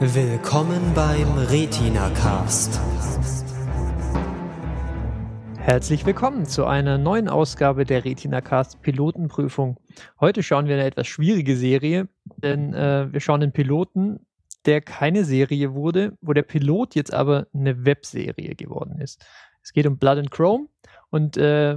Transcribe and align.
Willkommen 0.00 0.94
beim 0.94 1.26
Retina 1.38 2.08
Cast. 2.10 2.80
Herzlich 5.56 6.06
willkommen 6.06 6.46
zu 6.46 6.66
einer 6.66 6.98
neuen 6.98 7.28
Ausgabe 7.28 7.84
der 7.84 8.04
Retina 8.04 8.40
Cast 8.40 8.80
Pilotenprüfung. 8.80 9.80
Heute 10.20 10.44
schauen 10.44 10.68
wir 10.68 10.76
eine 10.76 10.84
etwas 10.84 11.08
schwierige 11.08 11.56
Serie, 11.56 12.08
denn 12.36 12.74
äh, 12.74 13.12
wir 13.12 13.18
schauen 13.18 13.40
den 13.40 13.50
Piloten, 13.50 14.24
der 14.66 14.82
keine 14.82 15.24
Serie 15.24 15.74
wurde, 15.74 16.16
wo 16.20 16.32
der 16.32 16.44
Pilot 16.44 16.94
jetzt 16.94 17.12
aber 17.12 17.48
eine 17.52 17.84
Webserie 17.84 18.54
geworden 18.54 19.00
ist. 19.00 19.26
Es 19.64 19.72
geht 19.72 19.88
um 19.88 19.98
Blood 19.98 20.18
and 20.18 20.30
Chrome 20.30 20.68
und 21.10 21.36
äh, 21.36 21.76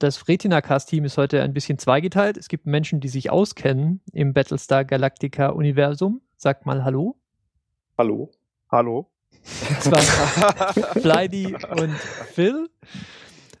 das 0.00 0.26
Retina-Cast-Team 0.26 1.04
ist 1.04 1.16
heute 1.16 1.40
ein 1.42 1.54
bisschen 1.54 1.78
zweigeteilt. 1.78 2.36
Es 2.36 2.48
gibt 2.48 2.66
Menschen, 2.66 2.98
die 2.98 3.08
sich 3.08 3.30
auskennen 3.30 4.00
im 4.12 4.32
Battlestar 4.32 4.84
Galactica-Universum. 4.84 6.22
Sagt 6.36 6.66
mal 6.66 6.82
Hallo. 6.82 7.21
Hallo. 7.98 8.30
Hallo. 8.70 9.06
Das 9.68 9.90
waren 9.90 10.92
Flydy 11.02 11.54
und 11.54 11.92
Phil. 12.32 12.68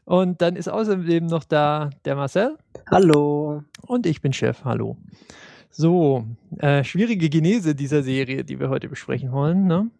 Und 0.04 0.40
dann 0.40 0.56
ist 0.56 0.68
außerdem 0.68 1.26
noch 1.26 1.44
da 1.44 1.90
der 2.04 2.16
Marcel. 2.16 2.56
Hallo. 2.90 3.62
Und 3.86 4.06
ich 4.06 4.22
bin 4.22 4.32
Chef. 4.32 4.64
Hallo. 4.64 4.96
So, 5.70 6.26
äh, 6.58 6.82
schwierige 6.82 7.28
Genese 7.28 7.74
dieser 7.74 8.02
Serie, 8.02 8.44
die 8.44 8.58
wir 8.58 8.70
heute 8.70 8.88
besprechen 8.88 9.32
wollen. 9.32 9.66
Ne? 9.66 9.90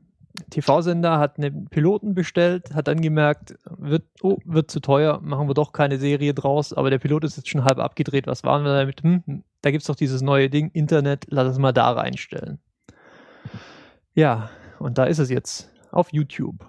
TV-Sender 0.51 1.19
hat 1.19 1.39
einen 1.39 1.67
Piloten 1.69 2.15
bestellt, 2.15 2.75
hat 2.75 2.89
dann 2.89 3.03
gemerkt, 3.03 3.55
wird, 3.69 4.05
oh, 4.23 4.39
wird 4.47 4.71
zu 4.71 4.81
teuer, 4.81 5.21
machen 5.23 5.49
wir 5.49 5.55
doch 5.55 5.73
keine 5.73 5.99
Serie 5.99 6.33
draus, 6.33 6.73
aber 6.73 6.89
der 6.89 6.99
Pilot 6.99 7.25
ist 7.25 7.37
jetzt 7.37 7.51
schon 7.51 7.65
halb 7.65 7.79
abgedreht. 7.79 8.27
Was 8.27 8.45
waren 8.45 8.65
wir 8.65 8.75
damit? 8.75 9.03
Hm, 9.03 9.23
hm 9.27 9.45
da 9.61 9.71
gibt 9.71 9.83
es 9.83 9.87
doch 9.87 9.95
dieses 9.95 10.23
neue 10.23 10.51
Ding, 10.51 10.71
Internet, 10.73 11.27
lass 11.29 11.49
es 11.49 11.59
mal 11.59 11.73
da 11.73 11.93
reinstellen. 11.93 12.59
Ja, 14.15 14.51
und 14.79 14.99
da 14.99 15.05
ist 15.05 15.19
es 15.19 15.31
jetzt 15.31 15.71
auf 15.91 16.13
YouTube. 16.13 16.69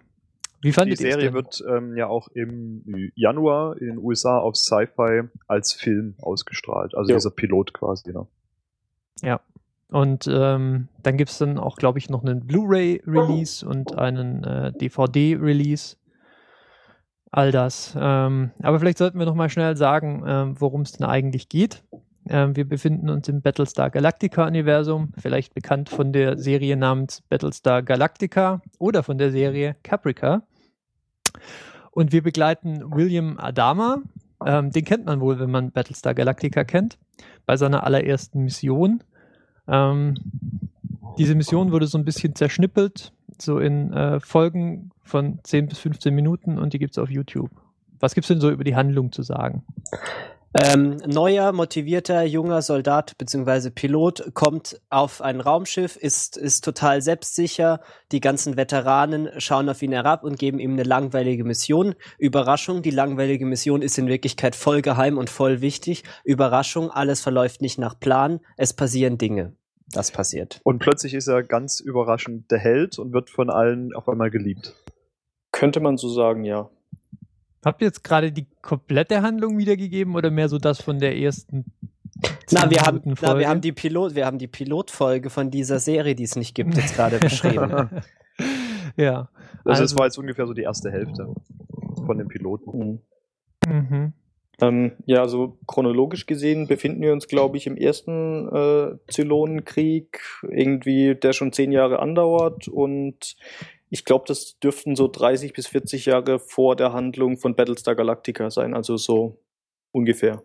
Wie 0.61 0.72
fandet 0.72 0.99
Die 0.99 1.03
Serie 1.03 1.33
wird 1.33 1.61
ähm, 1.67 1.97
ja 1.97 2.08
auch 2.08 2.30
im 2.30 3.11
Januar 3.16 3.77
in 3.77 3.88
den 3.88 3.97
USA 3.97 4.38
auf 4.39 4.55
Sci-Fi 4.55 5.23
als 5.45 5.73
Film 5.73 6.16
ausgestrahlt. 6.21 6.95
Also 6.95 7.11
ja. 7.11 7.17
dieser 7.17 7.31
Pilot 7.31 7.73
quasi. 7.73 8.14
Ne? 8.14 8.25
Ja. 9.21 9.41
Und 9.89 10.27
ähm, 10.31 10.88
dann 11.03 11.17
gibt 11.17 11.31
es 11.31 11.38
dann 11.38 11.59
auch, 11.59 11.75
glaube 11.75 11.99
ich, 11.99 12.09
noch 12.09 12.23
einen 12.23 12.47
Blu-ray-Release 12.47 13.67
und 13.67 13.95
einen 13.97 14.44
äh, 14.44 14.71
DVD-Release. 14.71 15.97
All 17.30 17.52
das. 17.52 17.95
Ähm, 17.99 18.52
aber 18.61 18.80
vielleicht 18.80 18.97
sollten 18.97 19.19
wir 19.19 19.25
noch 19.25 19.36
mal 19.36 19.49
schnell 19.49 19.75
sagen, 19.75 20.23
ähm, 20.25 20.55
worum 20.59 20.81
es 20.81 20.94
denn 20.94 21.05
eigentlich 21.05 21.49
geht. 21.49 21.83
Ähm, 22.27 22.55
wir 22.55 22.67
befinden 22.67 23.09
uns 23.09 23.27
im 23.27 23.41
Battlestar 23.41 23.89
Galactica-Universum, 23.89 25.11
vielleicht 25.17 25.53
bekannt 25.53 25.89
von 25.89 26.13
der 26.13 26.38
Serie 26.38 26.77
namens 26.77 27.21
Battlestar 27.30 27.83
Galactica 27.83 28.61
oder 28.80 29.03
von 29.03 29.17
der 29.17 29.31
Serie 29.31 29.75
Caprica. 29.83 30.43
Und 31.91 32.11
wir 32.11 32.23
begleiten 32.23 32.91
William 32.95 33.38
Adama. 33.38 34.02
Ähm, 34.45 34.71
den 34.71 34.85
kennt 34.85 35.05
man 35.05 35.19
wohl, 35.21 35.39
wenn 35.39 35.52
man 35.52 35.71
Battlestar 35.71 36.13
Galactica 36.13 36.63
kennt, 36.63 36.97
bei 37.45 37.57
seiner 37.57 37.83
allerersten 37.83 38.43
Mission. 38.43 39.03
Ähm, 39.67 40.15
diese 41.17 41.35
Mission 41.35 41.71
wurde 41.71 41.87
so 41.87 41.97
ein 41.97 42.05
bisschen 42.05 42.35
zerschnippelt, 42.35 43.13
so 43.39 43.59
in 43.59 43.93
äh, 43.93 44.19
Folgen 44.19 44.91
von 45.03 45.39
10 45.43 45.67
bis 45.67 45.80
15 45.80 46.13
Minuten 46.13 46.58
und 46.58 46.73
die 46.73 46.80
gibt 46.80 46.93
es 46.93 46.97
auf 46.97 47.09
YouTube. 47.09 47.52
Was 47.99 48.15
gibt 48.15 48.25
es 48.25 48.30
denn 48.30 48.41
so 48.41 48.49
über 48.49 48.63
die 48.63 48.75
Handlung 48.75 49.11
zu 49.11 49.21
sagen? 49.21 49.63
Ähm, 50.55 50.97
neuer, 51.07 51.51
motivierter, 51.51 52.21
junger 52.23 52.61
Soldat 52.61 53.17
bzw. 53.17 53.71
Pilot 53.71 54.35
kommt 54.35 54.79
auf 54.91 55.21
ein 55.21 55.41
Raumschiff, 55.41 55.95
ist, 55.95 56.37
ist 56.37 56.63
total 56.63 57.01
selbstsicher. 57.01 57.79
Die 58.11 58.19
ganzen 58.19 58.55
Veteranen 58.55 59.30
schauen 59.37 59.67
auf 59.67 59.81
ihn 59.81 59.93
herab 59.93 60.23
und 60.23 60.37
geben 60.37 60.59
ihm 60.59 60.73
eine 60.73 60.83
langweilige 60.83 61.43
Mission. 61.43 61.95
Überraschung, 62.19 62.83
die 62.83 62.92
langweilige 62.92 63.47
Mission 63.47 63.81
ist 63.81 63.97
in 63.97 64.08
Wirklichkeit 64.08 64.55
voll 64.55 64.83
geheim 64.83 65.17
und 65.17 65.31
voll 65.31 65.61
wichtig. 65.61 66.03
Überraschung, 66.23 66.92
alles 66.92 67.21
verläuft 67.21 67.61
nicht 67.61 67.80
nach 67.80 67.99
Plan. 67.99 68.39
Es 68.55 68.73
passieren 68.73 69.17
Dinge. 69.17 69.55
Das 69.92 70.11
passiert. 70.11 70.61
Und 70.63 70.77
plötzlich 70.77 71.15
ist 71.15 71.27
er 71.27 71.42
ganz 71.42 71.80
überraschend 71.80 72.52
der 72.52 72.59
Held 72.59 72.99
und 72.99 73.11
wird 73.11 73.31
von 73.31 73.49
allen 73.49 73.92
auf 73.93 74.08
einmal 74.08 74.30
geliebt. 74.30 74.75
Könnte 75.52 75.80
man 75.80 75.97
so 75.97 76.09
sagen, 76.09 76.43
ja. 76.43 76.69
Habt 77.63 77.81
ihr 77.81 77.87
jetzt 77.87 78.03
gerade 78.03 78.31
die 78.31 78.47
komplette 78.61 79.21
Handlung 79.21 79.57
wiedergegeben 79.57 80.15
oder 80.15 80.31
mehr 80.31 80.49
so 80.49 80.57
das 80.57 80.81
von 80.81 80.99
der 80.99 81.17
ersten? 81.17 81.65
Na, 82.51 82.69
wir 82.69 82.81
haben, 82.81 83.01
na, 83.21 83.37
wir 83.37 83.47
haben 83.49 83.61
die 83.61 83.71
Pilot, 83.71 84.15
wir 84.15 84.25
haben 84.25 84.37
die 84.37 84.47
Pilotfolge 84.47 85.29
von 85.29 85.49
dieser 85.49 85.79
Serie, 85.79 86.15
die 86.15 86.23
es 86.23 86.35
nicht 86.35 86.55
gibt, 86.55 86.75
jetzt 86.75 86.95
gerade 86.95 87.19
beschrieben. 87.19 87.89
ja. 88.97 89.29
Also, 89.65 89.69
also, 89.69 89.83
das 89.83 89.97
war 89.97 90.05
jetzt 90.05 90.17
ungefähr 90.17 90.45
so 90.45 90.53
die 90.53 90.63
erste 90.63 90.91
Hälfte 90.91 91.33
von 92.05 92.17
dem 92.17 92.27
Piloten. 92.27 93.01
Mhm. 93.65 93.73
Mhm. 93.89 94.13
Ähm, 94.61 94.91
ja, 95.05 95.21
also 95.21 95.57
chronologisch 95.67 96.25
gesehen 96.25 96.67
befinden 96.67 97.01
wir 97.01 97.11
uns, 97.11 97.27
glaube 97.27 97.57
ich, 97.57 97.65
im 97.65 97.75
ersten 97.75 98.47
äh, 98.53 98.97
Zylonenkrieg, 99.07 100.21
irgendwie, 100.43 101.15
der 101.15 101.33
schon 101.33 101.51
zehn 101.51 101.71
Jahre 101.71 101.99
andauert 101.99 102.67
und 102.67 103.35
ich 103.93 104.05
glaube, 104.05 104.26
das 104.27 104.58
dürften 104.58 104.95
so 104.95 105.08
30 105.08 105.54
bis 105.54 105.67
40 105.67 106.08
Jahre 106.08 106.39
vor 106.39 106.76
der 106.76 106.93
Handlung 106.93 107.37
von 107.37 107.55
Battlestar 107.55 107.93
Galactica 107.93 108.49
sein, 108.49 108.73
also 108.73 108.98
so 108.98 109.39
ungefähr. 109.92 110.42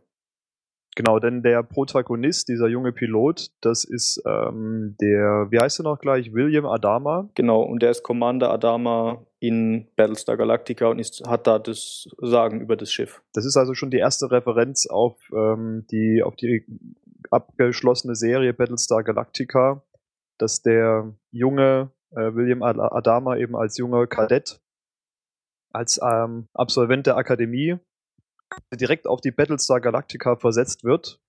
Genau, 0.94 1.18
denn 1.18 1.42
der 1.42 1.62
Protagonist, 1.62 2.48
dieser 2.48 2.68
junge 2.68 2.92
Pilot, 2.92 3.50
das 3.62 3.84
ist 3.84 4.22
ähm, 4.26 4.96
der, 5.00 5.46
wie 5.48 5.58
heißt 5.58 5.80
er 5.80 5.84
noch 5.84 5.98
gleich, 5.98 6.34
William 6.34 6.66
Adama. 6.66 7.30
Genau, 7.34 7.62
und 7.62 7.80
der 7.80 7.90
ist 7.90 8.02
Commander 8.02 8.50
Adama 8.50 9.24
in 9.38 9.88
Battlestar 9.96 10.36
Galactica 10.36 10.88
und 10.88 10.98
ist, 10.98 11.26
hat 11.26 11.46
da 11.46 11.58
das 11.58 12.06
Sagen 12.18 12.60
über 12.60 12.76
das 12.76 12.92
Schiff. 12.92 13.22
Das 13.32 13.46
ist 13.46 13.56
also 13.56 13.72
schon 13.72 13.90
die 13.90 13.96
erste 13.98 14.30
Referenz 14.30 14.86
auf 14.86 15.16
ähm, 15.34 15.86
die 15.90 16.22
auf 16.22 16.36
die 16.36 16.66
abgeschlossene 17.30 18.14
Serie 18.14 18.52
Battlestar 18.52 19.04
Galactica, 19.04 19.82
dass 20.36 20.60
der 20.60 21.14
junge 21.30 21.92
äh, 22.10 22.34
William 22.34 22.62
Adama 22.62 23.36
eben 23.36 23.56
als 23.56 23.76
junger 23.78 24.06
Kadett, 24.06 24.60
als 25.72 26.00
ähm, 26.02 26.48
Absolvent 26.54 27.06
der 27.06 27.16
Akademie 27.16 27.78
direkt 28.74 29.06
auf 29.06 29.20
die 29.20 29.30
Battlestar 29.30 29.80
Galactica 29.80 30.36
versetzt 30.36 30.84
wird, 30.84 31.20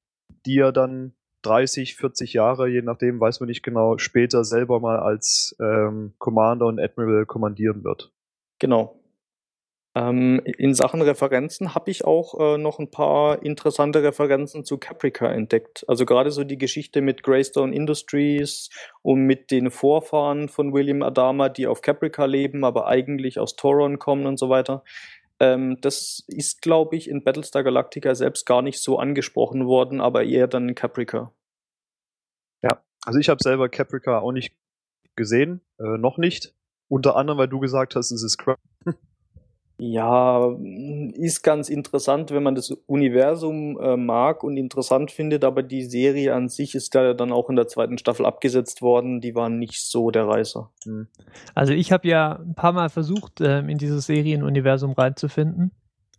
die 0.45 0.59
er 0.59 0.71
dann 0.71 1.13
30, 1.43 1.95
40 1.95 2.33
Jahre, 2.33 2.67
je 2.67 2.81
nachdem, 2.81 3.19
weiß 3.19 3.39
man 3.39 3.47
nicht 3.47 3.63
genau, 3.63 3.97
später 3.97 4.43
selber 4.43 4.79
mal 4.79 4.99
als 4.99 5.55
ähm, 5.59 6.13
Commander 6.17 6.65
und 6.65 6.79
Admiral 6.79 7.25
kommandieren 7.25 7.83
wird. 7.83 8.11
Genau. 8.59 8.98
Ähm, 9.95 10.41
in 10.45 10.75
Sachen 10.75 11.01
Referenzen 11.01 11.73
habe 11.73 11.89
ich 11.89 12.05
auch 12.05 12.39
äh, 12.39 12.57
noch 12.57 12.77
ein 12.77 12.91
paar 12.91 13.43
interessante 13.43 14.03
Referenzen 14.03 14.63
zu 14.63 14.77
Caprica 14.77 15.31
entdeckt. 15.31 15.83
Also 15.87 16.05
gerade 16.05 16.29
so 16.31 16.43
die 16.43 16.59
Geschichte 16.59 17.01
mit 17.01 17.23
Greystone 17.23 17.75
Industries 17.75 18.69
und 19.01 19.21
mit 19.21 19.49
den 19.49 19.71
Vorfahren 19.71 20.47
von 20.47 20.73
William 20.73 21.01
Adama, 21.01 21.49
die 21.49 21.65
auf 21.65 21.81
Caprica 21.81 22.25
leben, 22.25 22.63
aber 22.63 22.87
eigentlich 22.87 23.39
aus 23.39 23.55
Toron 23.55 23.97
kommen 23.97 24.27
und 24.27 24.37
so 24.37 24.49
weiter. 24.49 24.83
Ähm, 25.39 25.77
das 25.81 26.23
ist, 26.27 26.61
glaube 26.61 26.95
ich, 26.95 27.09
in 27.09 27.23
Battlestar 27.23 27.63
Galactica 27.63 28.13
selbst 28.13 28.45
gar 28.45 28.61
nicht 28.61 28.79
so 28.79 28.99
angesprochen 28.99 29.65
worden, 29.65 30.01
aber 30.01 30.23
eher 30.23 30.47
dann 30.47 30.69
in 30.69 30.75
Caprica. 30.75 31.33
Ja, 32.61 32.83
also 33.05 33.19
ich 33.19 33.29
habe 33.29 33.41
selber 33.41 33.69
Caprica 33.69 34.19
auch 34.19 34.33
nicht 34.33 34.53
gesehen, 35.15 35.61
äh, 35.79 35.97
noch 35.97 36.17
nicht. 36.17 36.53
Unter 36.89 37.15
anderem, 37.15 37.39
weil 37.39 37.47
du 37.47 37.59
gesagt 37.59 37.95
hast, 37.95 38.11
es 38.11 38.23
ist 38.23 38.37
Crap. 38.37 38.59
Ja, 39.81 40.57
ist 41.13 41.41
ganz 41.41 41.69
interessant, 41.69 42.31
wenn 42.31 42.43
man 42.43 42.53
das 42.53 42.69
Universum 42.85 43.79
äh, 43.79 43.95
mag 43.95 44.43
und 44.43 44.57
interessant 44.57 45.09
findet, 45.09 45.45
aber 45.45 45.63
die 45.63 45.83
Serie 45.83 46.35
an 46.35 46.49
sich 46.49 46.75
ist 46.75 46.95
da 46.95 47.13
dann 47.13 47.31
auch 47.31 47.49
in 47.49 47.55
der 47.55 47.69
zweiten 47.69 47.97
Staffel 47.97 48.25
abgesetzt 48.25 48.81
worden. 48.81 49.21
Die 49.21 49.35
waren 49.35 49.57
nicht 49.57 49.79
so 49.89 50.11
der 50.11 50.27
Reißer. 50.27 50.69
Hm. 50.83 51.07
Also 51.55 51.71
ich 51.71 51.93
habe 51.93 52.09
ja 52.09 52.33
ein 52.33 52.55
paar 52.55 52.73
Mal 52.73 52.89
versucht, 52.89 53.39
äh, 53.39 53.59
in 53.59 53.77
dieses 53.77 54.05
Serienuniversum 54.05 54.91
reinzufinden. 54.91 55.71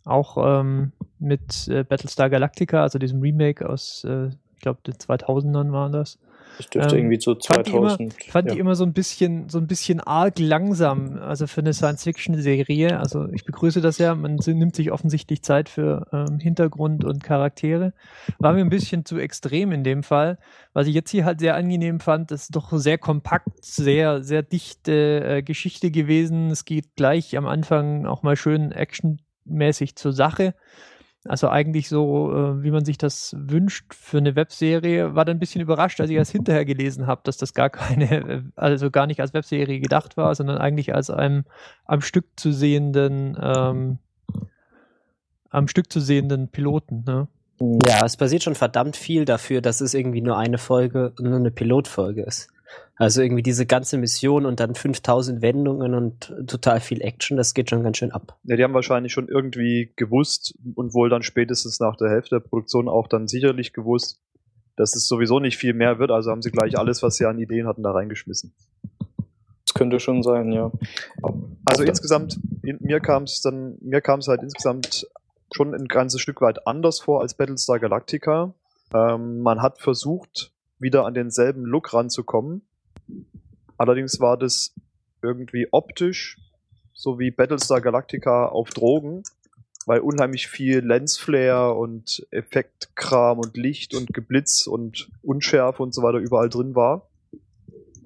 Auch 0.05 0.37
ähm, 0.43 0.93
mit 1.19 1.67
äh, 1.67 1.83
Battlestar 1.83 2.31
Galactica, 2.31 2.81
also 2.81 2.97
diesem 2.97 3.21
Remake 3.21 3.69
aus, 3.69 4.03
äh, 4.05 4.29
ich 4.55 4.61
glaube, 4.61 4.79
den 4.87 4.95
2000ern 4.95 5.71
waren 5.71 5.91
das. 5.91 6.17
Das 6.57 6.69
dürfte 6.69 6.95
ähm, 6.95 7.01
irgendwie 7.01 7.19
zu 7.19 7.35
2000. 7.35 8.15
Ich 8.19 8.31
fand, 8.31 8.51
die 8.51 8.59
immer, 8.59 8.75
so 8.75 8.83
ein 8.83 8.93
bisschen, 8.93 9.49
so 9.49 9.57
ein 9.57 9.67
bisschen 9.67 9.99
arg 9.99 10.39
langsam, 10.39 11.17
also 11.17 11.47
für 11.47 11.61
eine 11.61 11.73
Science-Fiction-Serie. 11.73 12.99
Also 12.99 13.27
ich 13.31 13.45
begrüße 13.45 13.81
das 13.81 13.97
ja, 13.97 14.13
man 14.15 14.35
nimmt 14.35 14.75
sich 14.75 14.91
offensichtlich 14.91 15.43
Zeit 15.43 15.69
für 15.69 16.07
ähm, 16.11 16.39
Hintergrund 16.39 17.03
und 17.03 17.23
Charaktere. 17.23 17.93
War 18.39 18.53
mir 18.53 18.61
ein 18.61 18.69
bisschen 18.69 19.05
zu 19.05 19.17
extrem 19.17 19.71
in 19.71 19.83
dem 19.83 20.03
Fall. 20.03 20.37
Was 20.73 20.87
ich 20.87 20.93
jetzt 20.93 21.11
hier 21.11 21.25
halt 21.25 21.39
sehr 21.39 21.55
angenehm 21.55 21.99
fand, 21.99 22.31
ist 22.31 22.55
doch 22.55 22.71
sehr 22.71 22.97
kompakt, 22.97 23.63
sehr, 23.63 24.23
sehr 24.23 24.43
dichte 24.43 25.23
äh, 25.23 25.41
Geschichte 25.41 25.91
gewesen. 25.91 26.51
Es 26.51 26.65
geht 26.65 26.95
gleich 26.95 27.37
am 27.37 27.45
Anfang 27.45 28.05
auch 28.05 28.23
mal 28.23 28.35
schön 28.35 28.71
actionmäßig 28.71 29.95
zur 29.95 30.13
Sache. 30.13 30.53
Also 31.25 31.49
eigentlich 31.49 31.87
so, 31.87 32.33
äh, 32.33 32.63
wie 32.63 32.71
man 32.71 32.83
sich 32.83 32.97
das 32.97 33.35
wünscht 33.37 33.93
für 33.93 34.17
eine 34.17 34.35
Webserie. 34.35 35.13
War 35.13 35.23
dann 35.23 35.37
ein 35.37 35.39
bisschen 35.39 35.61
überrascht, 35.61 36.01
als 36.01 36.09
ich 36.09 36.17
das 36.17 36.31
hinterher 36.31 36.65
gelesen 36.65 37.05
habe, 37.05 37.21
dass 37.23 37.37
das 37.37 37.53
gar 37.53 37.69
keine, 37.69 38.51
also 38.55 38.89
gar 38.89 39.05
nicht 39.05 39.19
als 39.19 39.33
Webserie 39.33 39.79
gedacht 39.79 40.17
war, 40.17 40.33
sondern 40.33 40.57
eigentlich 40.57 40.95
als 40.95 41.11
einem 41.11 41.43
am 41.85 42.01
Stück 42.01 42.25
zu 42.37 42.51
sehenden, 42.51 43.37
ähm, 43.39 43.99
am 45.51 45.67
Stück 45.67 45.91
zu 45.91 45.99
sehenden 45.99 46.47
Piloten. 46.47 47.03
Ne? 47.05 47.27
Ja, 47.87 48.03
es 48.03 48.17
passiert 48.17 48.41
schon 48.41 48.55
verdammt 48.55 48.97
viel 48.97 49.25
dafür, 49.25 49.61
dass 49.61 49.81
es 49.81 49.93
irgendwie 49.93 50.21
nur 50.21 50.37
eine 50.37 50.57
Folge, 50.57 51.13
nur 51.19 51.35
eine 51.35 51.51
Pilotfolge 51.51 52.23
ist. 52.23 52.49
Also 52.95 53.21
irgendwie 53.21 53.41
diese 53.41 53.65
ganze 53.65 53.97
Mission 53.97 54.45
und 54.45 54.59
dann 54.59 54.75
5000 54.75 55.41
Wendungen 55.41 55.95
und 55.95 56.33
total 56.45 56.79
viel 56.79 57.01
Action, 57.01 57.35
das 57.35 57.55
geht 57.55 57.69
schon 57.69 57.81
ganz 57.83 57.97
schön 57.97 58.11
ab. 58.11 58.37
Ja, 58.43 58.55
die 58.55 58.63
haben 58.63 58.75
wahrscheinlich 58.75 59.11
schon 59.11 59.27
irgendwie 59.27 59.91
gewusst 59.95 60.53
und 60.75 60.93
wohl 60.93 61.09
dann 61.09 61.23
spätestens 61.23 61.79
nach 61.79 61.95
der 61.95 62.09
Hälfte 62.09 62.35
der 62.35 62.47
Produktion 62.47 62.87
auch 62.87 63.07
dann 63.07 63.27
sicherlich 63.27 63.73
gewusst, 63.73 64.19
dass 64.75 64.95
es 64.95 65.07
sowieso 65.07 65.39
nicht 65.39 65.57
viel 65.57 65.73
mehr 65.73 65.99
wird. 65.99 66.11
Also 66.11 66.29
haben 66.31 66.41
sie 66.41 66.51
gleich 66.51 66.77
alles, 66.77 67.01
was 67.01 67.15
sie 67.15 67.25
an 67.25 67.39
Ideen 67.39 67.65
hatten, 67.65 67.81
da 67.81 67.91
reingeschmissen. 67.91 68.53
Das 69.65 69.73
könnte 69.73 69.99
schon 69.99 70.21
sein, 70.21 70.51
ja. 70.51 70.71
Also 71.65 71.83
insgesamt, 71.83 72.39
in, 72.61 72.77
mir 72.81 72.99
kam 72.99 73.23
es 73.23 73.41
dann, 73.41 73.77
mir 73.81 74.01
kam 74.01 74.19
es 74.19 74.27
halt 74.27 74.43
insgesamt 74.43 75.07
schon 75.53 75.73
ein 75.73 75.87
ganzes 75.87 76.21
Stück 76.21 76.41
weit 76.41 76.67
anders 76.67 76.99
vor 76.99 77.21
als 77.21 77.33
Battlestar 77.35 77.79
Galactica. 77.79 78.53
Ähm, 78.93 79.39
man 79.39 79.61
hat 79.61 79.79
versucht, 79.79 80.51
wieder 80.81 81.05
an 81.05 81.13
denselben 81.13 81.63
Look 81.63 81.93
ranzukommen. 81.93 82.63
Allerdings 83.77 84.19
war 84.19 84.37
das 84.37 84.73
irgendwie 85.21 85.67
optisch 85.71 86.37
so 87.01 87.17
wie 87.17 87.31
Battlestar 87.31 87.81
Galactica 87.81 88.45
auf 88.45 88.69
Drogen, 88.69 89.23
weil 89.87 90.01
unheimlich 90.01 90.47
viel 90.47 90.79
Lensflare 90.79 91.73
und 91.73 92.27
Effektkram 92.29 93.39
und 93.39 93.57
Licht 93.57 93.95
und 93.95 94.13
Geblitz 94.13 94.67
und 94.67 95.09
Unschärfe 95.23 95.81
und 95.81 95.95
so 95.95 96.03
weiter 96.03 96.19
überall 96.19 96.49
drin 96.49 96.75
war. 96.75 97.09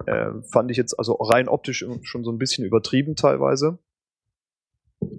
Äh, 0.06 0.30
fand 0.50 0.70
ich 0.70 0.78
jetzt 0.78 0.98
also 0.98 1.12
rein 1.14 1.48
optisch 1.48 1.84
schon 2.02 2.24
so 2.24 2.32
ein 2.32 2.38
bisschen 2.38 2.64
übertrieben 2.64 3.16
teilweise. 3.16 3.78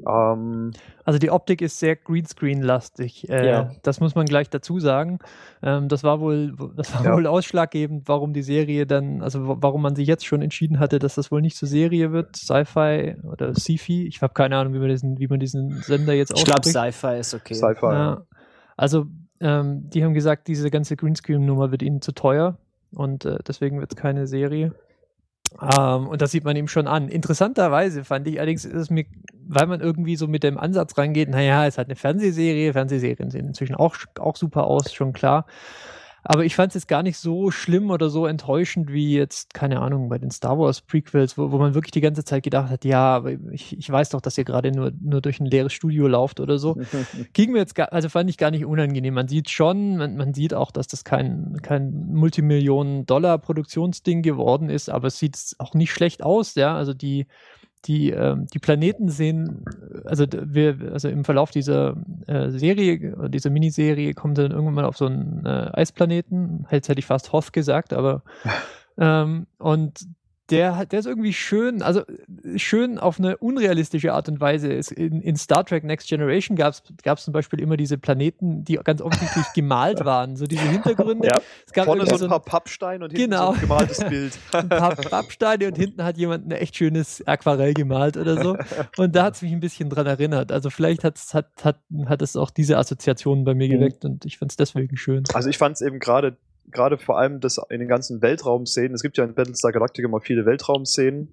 Ähm, 0.07 0.71
also 1.03 1.19
die 1.19 1.31
Optik 1.31 1.61
ist 1.61 1.79
sehr 1.79 1.95
Greenscreen-lastig. 1.95 3.29
Äh, 3.29 3.49
ja. 3.49 3.71
Das 3.83 3.99
muss 3.99 4.15
man 4.15 4.25
gleich 4.25 4.49
dazu 4.49 4.79
sagen. 4.79 5.19
Ähm, 5.61 5.87
das 5.87 6.03
war 6.03 6.19
wohl, 6.19 6.55
das 6.75 6.93
war 6.93 7.05
ja. 7.05 7.15
wohl 7.15 7.27
ausschlaggebend, 7.27 8.07
warum 8.07 8.33
die 8.33 8.41
Serie 8.41 8.85
dann, 8.85 9.21
also 9.21 9.61
warum 9.61 9.81
man 9.81 9.95
sich 9.95 10.07
jetzt 10.07 10.25
schon 10.25 10.41
entschieden 10.41 10.79
hatte, 10.79 10.99
dass 10.99 11.15
das 11.15 11.31
wohl 11.31 11.41
nicht 11.41 11.57
zur 11.57 11.67
Serie 11.67 12.11
wird, 12.11 12.35
Sci-Fi 12.35 13.15
oder 13.23 13.53
Sci-Fi. 13.53 14.07
Ich 14.07 14.21
habe 14.21 14.33
keine 14.33 14.57
Ahnung, 14.57 14.73
wie 14.73 14.79
man 14.79 14.89
diesen, 14.89 15.19
wie 15.19 15.27
man 15.27 15.39
diesen 15.39 15.81
Sender 15.81 16.13
jetzt 16.13 16.33
ausspricht. 16.33 16.65
Ich 16.65 16.73
glaube, 16.73 16.91
Sci-Fi 16.91 17.19
ist 17.19 17.33
okay. 17.33 17.53
Sci-Fi. 17.53 17.85
Ja. 17.85 18.21
Also 18.75 19.05
ähm, 19.39 19.89
die 19.89 20.03
haben 20.03 20.13
gesagt, 20.13 20.47
diese 20.47 20.71
ganze 20.71 20.95
Greenscreen-Nummer 20.95 21.71
wird 21.71 21.81
ihnen 21.81 22.01
zu 22.01 22.11
teuer 22.11 22.57
und 22.91 23.25
äh, 23.25 23.37
deswegen 23.47 23.79
wird 23.79 23.93
es 23.93 23.95
keine 23.95 24.27
Serie. 24.27 24.73
Ähm, 25.61 26.07
und 26.07 26.21
das 26.21 26.31
sieht 26.31 26.43
man 26.43 26.55
ihm 26.55 26.67
schon 26.67 26.87
an. 26.87 27.09
Interessanterweise 27.09 28.03
fand 28.03 28.27
ich 28.27 28.39
allerdings, 28.39 28.65
ist 28.65 28.73
es 28.73 28.89
mir, 28.89 29.05
weil 29.47 29.67
man 29.67 29.81
irgendwie 29.81 30.15
so 30.15 30.27
mit 30.27 30.43
dem 30.43 30.57
Ansatz 30.57 30.97
reingeht, 30.97 31.29
naja, 31.29 31.65
es 31.65 31.77
hat 31.77 31.87
eine 31.87 31.95
Fernsehserie, 31.95 32.73
Fernsehserien 32.73 33.31
sehen 33.31 33.47
inzwischen 33.47 33.75
auch, 33.75 33.95
auch 34.19 34.35
super 34.35 34.65
aus, 34.65 34.93
schon 34.93 35.13
klar. 35.13 35.45
Aber 36.23 36.45
ich 36.45 36.55
fand 36.55 36.71
es 36.71 36.75
jetzt 36.75 36.87
gar 36.87 37.03
nicht 37.03 37.17
so 37.17 37.51
schlimm 37.51 37.89
oder 37.89 38.09
so 38.09 38.25
enttäuschend 38.25 38.91
wie 38.91 39.15
jetzt, 39.15 39.53
keine 39.53 39.81
Ahnung, 39.81 40.09
bei 40.09 40.17
den 40.17 40.31
Star 40.31 40.57
Wars 40.59 40.81
Prequels, 40.81 41.37
wo, 41.37 41.51
wo 41.51 41.57
man 41.57 41.73
wirklich 41.73 41.91
die 41.91 42.01
ganze 42.01 42.25
Zeit 42.25 42.43
gedacht 42.43 42.69
hat, 42.69 42.85
ja, 42.85 43.15
aber 43.15 43.31
ich, 43.51 43.77
ich 43.77 43.89
weiß 43.89 44.09
doch, 44.09 44.21
dass 44.21 44.37
ihr 44.37 44.43
gerade 44.43 44.71
nur, 44.71 44.91
nur 44.99 45.21
durch 45.21 45.39
ein 45.39 45.45
leeres 45.45 45.73
Studio 45.73 46.07
lauft 46.07 46.39
oder 46.39 46.57
so. 46.57 46.77
Ging 47.33 47.51
mir 47.51 47.59
jetzt, 47.59 47.75
gar, 47.75 47.93
also 47.93 48.09
fand 48.09 48.29
ich 48.29 48.37
gar 48.37 48.51
nicht 48.51 48.65
unangenehm. 48.65 49.13
Man 49.13 49.27
sieht 49.27 49.49
schon, 49.49 49.97
man, 49.97 50.15
man 50.17 50.33
sieht 50.33 50.53
auch, 50.53 50.71
dass 50.71 50.87
das 50.87 51.03
kein, 51.03 51.57
kein 51.61 52.13
Multimillionen-Dollar-Produktionsding 52.13 54.21
geworden 54.21 54.69
ist, 54.69 54.89
aber 54.89 55.07
es 55.07 55.19
sieht 55.19 55.37
auch 55.59 55.73
nicht 55.73 55.91
schlecht 55.91 56.23
aus, 56.23 56.55
ja. 56.55 56.75
Also 56.75 56.93
die, 56.93 57.27
die, 57.85 58.11
ähm, 58.11 58.47
die 58.53 58.59
Planeten 58.59 59.09
sehen, 59.09 59.65
also 60.05 60.25
wir, 60.31 60.77
also 60.91 61.09
im 61.09 61.23
Verlauf 61.23 61.51
dieser 61.51 61.95
äh, 62.27 62.49
Serie, 62.49 63.29
dieser 63.29 63.49
Miniserie 63.49 64.13
kommt 64.13 64.37
dann 64.37 64.51
irgendwann 64.51 64.73
mal 64.73 64.85
auf 64.85 64.97
so 64.97 65.05
einen 65.05 65.45
äh, 65.45 65.69
Eisplaneten, 65.73 66.65
jetzt 66.71 66.89
hätte 66.89 66.99
ich 66.99 67.05
fast 67.05 67.31
Hoth 67.31 67.53
gesagt, 67.53 67.93
aber 67.93 68.23
ähm, 68.97 69.47
und 69.57 70.07
der, 70.49 70.85
der 70.85 70.99
ist 70.99 71.05
irgendwie 71.05 71.33
schön, 71.33 71.81
also 71.81 72.03
schön 72.55 72.97
auf 72.99 73.19
eine 73.19 73.37
unrealistische 73.37 74.13
Art 74.13 74.29
und 74.29 74.39
Weise. 74.39 74.71
Es, 74.71 74.91
in, 74.91 75.21
in, 75.21 75.35
Star 75.35 75.65
Trek 75.65 75.83
Next 75.83 76.07
Generation 76.07 76.55
gab 76.55 76.73
es 76.73 77.23
zum 77.23 77.33
Beispiel 77.33 77.59
immer 77.59 77.75
diese 77.75 77.97
Planeten, 77.97 78.63
die 78.63 78.75
ganz 78.83 79.01
offensichtlich 79.01 79.45
gemalt 79.53 80.05
waren. 80.05 80.37
So 80.37 80.45
diese 80.45 80.63
Hintergründe. 80.63 81.17
Ja. 81.27 81.41
Es 81.65 81.73
gab 81.73 81.85
Vorne 81.85 82.05
so 82.05 82.23
ein 82.23 82.29
paar 82.29 82.39
Pappsteine 82.39 83.03
und 83.03 83.11
hinten 83.11 83.31
genau. 83.31 83.47
so 83.47 83.53
ein 83.53 83.61
gemaltes 83.61 83.97
Bild. 84.09 84.39
ein 84.53 84.69
paar 84.69 84.95
Pappsteine 84.95 85.67
und 85.67 85.75
hinten 85.75 86.03
hat 86.03 86.17
jemand 86.17 86.47
ein 86.47 86.51
echt 86.51 86.77
schönes 86.77 87.25
Aquarell 87.27 87.73
gemalt 87.73 88.15
oder 88.15 88.41
so. 88.41 88.55
Und 88.95 89.15
da 89.15 89.23
hat 89.23 89.35
es 89.35 89.41
mich 89.41 89.51
ein 89.51 89.59
bisschen 89.59 89.89
dran 89.89 90.05
erinnert. 90.05 90.53
Also 90.53 90.69
vielleicht 90.69 91.03
hat, 91.03 91.19
hat, 91.33 91.49
hat 92.05 92.21
es 92.21 92.37
auch 92.37 92.49
diese 92.49 92.77
Assoziationen 92.77 93.43
bei 93.43 93.55
mir 93.55 93.67
mhm. 93.67 93.73
geweckt 93.73 94.05
und 94.05 94.25
ich 94.25 94.37
fand 94.37 94.51
es 94.51 94.55
deswegen 94.55 94.95
schön. 94.95 95.23
Also 95.33 95.49
ich 95.49 95.57
fand 95.57 95.75
es 95.75 95.81
eben 95.81 95.99
gerade 95.99 96.37
gerade 96.71 96.97
vor 96.97 97.17
allem 97.17 97.39
das 97.39 97.59
in 97.69 97.79
den 97.79 97.87
ganzen 97.87 98.21
Weltraumszenen, 98.21 98.93
es 98.93 99.01
gibt 99.01 99.17
ja 99.17 99.23
in 99.23 99.33
Battlestar 99.33 99.71
Galactica 99.71 100.07
immer 100.07 100.21
viele 100.21 100.45
Weltraumszenen, 100.45 101.29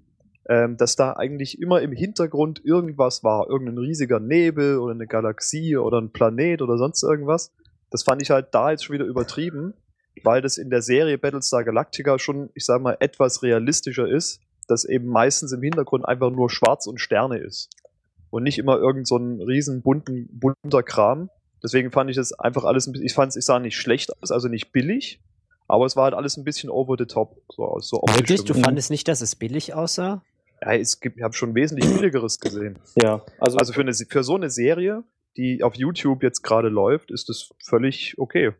ähm, 0.48 0.76
dass 0.76 0.96
da 0.96 1.14
eigentlich 1.14 1.60
immer 1.60 1.80
im 1.80 1.92
Hintergrund 1.92 2.64
irgendwas 2.64 3.24
war, 3.24 3.48
irgendein 3.48 3.78
riesiger 3.78 4.20
Nebel 4.20 4.78
oder 4.78 4.92
eine 4.92 5.06
Galaxie 5.06 5.76
oder 5.76 6.00
ein 6.00 6.10
Planet 6.10 6.62
oder 6.62 6.78
sonst 6.78 7.02
irgendwas. 7.02 7.52
Das 7.90 8.02
fand 8.02 8.22
ich 8.22 8.30
halt 8.30 8.48
da 8.52 8.70
jetzt 8.70 8.84
schon 8.84 8.94
wieder 8.94 9.06
übertrieben, 9.06 9.74
weil 10.22 10.42
das 10.42 10.58
in 10.58 10.70
der 10.70 10.82
Serie 10.82 11.18
Battlestar 11.18 11.64
Galactica 11.64 12.18
schon, 12.18 12.50
ich 12.54 12.64
sag 12.64 12.80
mal, 12.82 12.96
etwas 13.00 13.42
realistischer 13.42 14.08
ist, 14.08 14.40
dass 14.68 14.84
eben 14.84 15.06
meistens 15.06 15.52
im 15.52 15.62
Hintergrund 15.62 16.06
einfach 16.06 16.30
nur 16.30 16.50
Schwarz 16.50 16.86
und 16.86 17.00
Sterne 17.00 17.38
ist. 17.38 17.70
Und 18.30 18.42
nicht 18.42 18.58
immer 18.58 18.78
irgend 18.78 19.06
so 19.06 19.16
ein 19.16 19.40
riesen 19.40 19.82
bunten, 19.82 20.28
bunter 20.32 20.82
Kram. 20.82 21.30
Deswegen 21.62 21.92
fand 21.92 22.10
ich 22.10 22.16
das 22.16 22.32
einfach 22.32 22.64
alles 22.64 22.86
ein 22.86 22.92
bisschen, 22.92 23.06
ich 23.06 23.14
fand 23.14 23.30
es, 23.30 23.36
ich 23.36 23.44
sah 23.44 23.58
nicht 23.58 23.76
schlecht 23.76 24.10
aus, 24.20 24.30
also 24.30 24.48
nicht 24.48 24.72
billig, 24.72 25.20
aber 25.74 25.86
es 25.86 25.96
war 25.96 26.04
halt 26.04 26.14
alles 26.14 26.36
ein 26.36 26.44
bisschen 26.44 26.70
over 26.70 26.96
the 26.98 27.06
top. 27.06 27.36
So, 27.48 27.78
so 27.80 28.02
Wirklich? 28.14 28.44
Du 28.44 28.54
fandest 28.54 28.90
nicht, 28.90 29.08
dass 29.08 29.20
es 29.20 29.36
billig 29.36 29.74
aussah? 29.74 30.22
Ja, 30.62 30.72
es 30.74 31.00
gibt, 31.00 31.18
ich 31.18 31.22
habe 31.22 31.34
schon 31.34 31.54
wesentlich 31.54 31.88
billigeres 31.92 32.40
gesehen. 32.40 32.78
Ja, 32.96 33.24
also, 33.38 33.58
also 33.58 33.72
für, 33.72 33.80
eine, 33.80 33.92
für 33.92 34.22
so 34.22 34.36
eine 34.36 34.50
Serie, 34.50 35.04
die 35.36 35.62
auf 35.62 35.74
YouTube 35.74 36.22
jetzt 36.22 36.42
gerade 36.42 36.68
läuft, 36.68 37.10
ist 37.10 37.28
das 37.28 37.50
völlig 37.62 38.14
okay. 38.18 38.52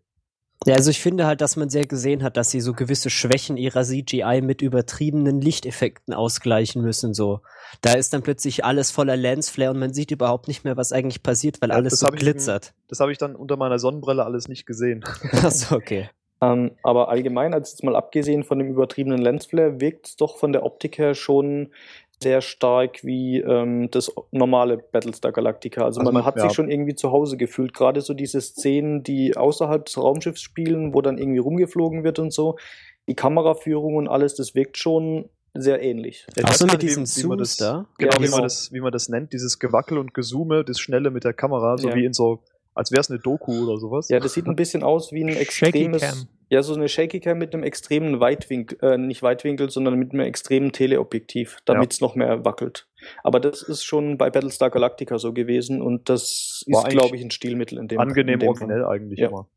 Ja, 0.66 0.76
also 0.76 0.90
ich 0.90 1.00
finde 1.00 1.26
halt, 1.26 1.40
dass 1.40 1.56
man 1.56 1.68
sehr 1.68 1.86
gesehen 1.86 2.22
hat, 2.22 2.36
dass 2.36 2.50
sie 2.50 2.60
so 2.60 2.72
gewisse 2.72 3.10
Schwächen 3.10 3.56
ihrer 3.56 3.84
CGI 3.84 4.40
mit 4.42 4.62
übertriebenen 4.62 5.40
Lichteffekten 5.40 6.14
ausgleichen 6.14 6.80
müssen. 6.80 7.12
So, 7.12 7.40
da 7.82 7.94
ist 7.94 8.14
dann 8.14 8.22
plötzlich 8.22 8.64
alles 8.64 8.90
voller 8.90 9.16
Lensflare 9.16 9.72
und 9.72 9.78
man 9.78 9.92
sieht 9.92 10.10
überhaupt 10.10 10.48
nicht 10.48 10.64
mehr, 10.64 10.76
was 10.76 10.92
eigentlich 10.92 11.22
passiert, 11.22 11.60
weil 11.60 11.68
ja, 11.70 11.76
alles 11.76 11.98
so 11.98 12.08
glitzert. 12.08 12.66
Ich, 12.66 12.88
das 12.88 13.00
habe 13.00 13.12
ich 13.12 13.18
dann 13.18 13.36
unter 13.36 13.56
meiner 13.56 13.78
Sonnenbrille 13.78 14.24
alles 14.24 14.48
nicht 14.48 14.64
gesehen. 14.64 15.04
Achso, 15.32 15.74
okay. 15.76 16.08
Ähm, 16.40 16.72
aber 16.82 17.08
allgemein, 17.08 17.54
als 17.54 17.72
jetzt 17.72 17.84
mal 17.84 17.96
abgesehen 17.96 18.44
von 18.44 18.58
dem 18.58 18.68
übertriebenen 18.68 19.20
Lensflare, 19.20 19.80
wirkt 19.80 20.08
es 20.08 20.16
doch 20.16 20.36
von 20.36 20.52
der 20.52 20.64
Optik 20.64 20.98
her 20.98 21.14
schon 21.14 21.70
sehr 22.22 22.40
stark 22.40 23.04
wie 23.04 23.40
ähm, 23.40 23.90
das 23.90 24.12
normale 24.30 24.78
Battlestar 24.78 25.32
Galactica. 25.32 25.84
Also, 25.84 26.00
also 26.00 26.10
man, 26.10 26.14
man, 26.14 26.24
hat 26.24 26.36
ja. 26.36 26.44
sich 26.44 26.52
schon 26.52 26.70
irgendwie 26.70 26.94
zu 26.94 27.12
Hause 27.12 27.36
gefühlt. 27.36 27.74
Gerade 27.74 28.00
so 28.00 28.14
diese 28.14 28.40
Szenen, 28.40 29.02
die 29.02 29.36
außerhalb 29.36 29.84
des 29.84 29.96
Raumschiffs 29.96 30.40
spielen, 30.40 30.94
wo 30.94 31.02
dann 31.02 31.18
irgendwie 31.18 31.38
rumgeflogen 31.38 32.04
wird 32.04 32.18
und 32.18 32.32
so. 32.32 32.56
Die 33.08 33.14
Kameraführung 33.14 33.96
und 33.96 34.08
alles, 34.08 34.34
das 34.34 34.54
wirkt 34.54 34.78
schon 34.78 35.28
sehr 35.52 35.82
ähnlich. 35.82 36.26
Ja, 36.36 36.44
Achso, 36.44 36.66
mit 36.66 36.82
diesem 36.82 37.04
wie, 37.04 37.30
wie 37.30 37.36
das, 37.36 37.56
da? 37.56 37.86
Genau, 37.98 38.12
ja, 38.12 38.18
wie, 38.18 38.22
man 38.22 38.30
genau. 38.30 38.42
das, 38.42 38.72
wie 38.72 38.80
man 38.80 38.92
das 38.92 39.08
nennt, 39.08 39.32
dieses 39.32 39.58
Gewackel 39.58 39.98
und 39.98 40.14
Gezoome, 40.14 40.64
das 40.64 40.80
Schnelle 40.80 41.10
mit 41.10 41.24
der 41.24 41.32
Kamera, 41.32 41.78
so 41.78 41.90
ja. 41.90 41.94
wie 41.94 42.04
in 42.04 42.12
so 42.12 42.40
als 42.74 42.90
wäre 42.90 43.00
es 43.00 43.10
eine 43.10 43.20
Doku 43.20 43.64
oder 43.64 43.78
sowas. 43.78 44.08
Ja, 44.08 44.20
das 44.20 44.34
sieht 44.34 44.46
ein 44.46 44.56
bisschen 44.56 44.82
aus 44.82 45.12
wie 45.12 45.22
ein 45.22 45.28
extremes. 45.28 46.26
Ja, 46.50 46.62
so 46.62 46.74
eine 46.74 46.88
Shaky 46.88 47.20
Cam 47.20 47.38
mit 47.38 47.54
einem 47.54 47.64
extremen 47.64 48.20
Weitwinkel, 48.20 48.78
äh, 48.82 48.98
nicht 48.98 49.22
Weitwinkel, 49.22 49.70
sondern 49.70 49.94
mit 49.94 50.12
einem 50.12 50.20
extremen 50.20 50.72
Teleobjektiv, 50.72 51.56
damit 51.64 51.92
es 51.92 52.00
ja. 52.00 52.06
noch 52.06 52.14
mehr 52.14 52.44
wackelt. 52.44 52.86
Aber 53.22 53.40
das 53.40 53.62
ist 53.62 53.82
schon 53.82 54.18
bei 54.18 54.30
Battlestar 54.30 54.70
Galactica 54.70 55.18
so 55.18 55.32
gewesen 55.32 55.80
und 55.80 56.08
das 56.08 56.64
War 56.68 56.86
ist, 56.86 56.92
glaube 56.92 57.16
ich, 57.16 57.22
ein 57.22 57.30
Stilmittel 57.30 57.78
in 57.78 57.88
dem 57.88 57.98
Angenehm 57.98 58.34
in 58.34 58.40
dem 58.40 58.48
originell 58.50 58.82
Fall. 58.82 58.94
eigentlich 58.94 59.20
ja. 59.20 59.28
immer. 59.28 59.48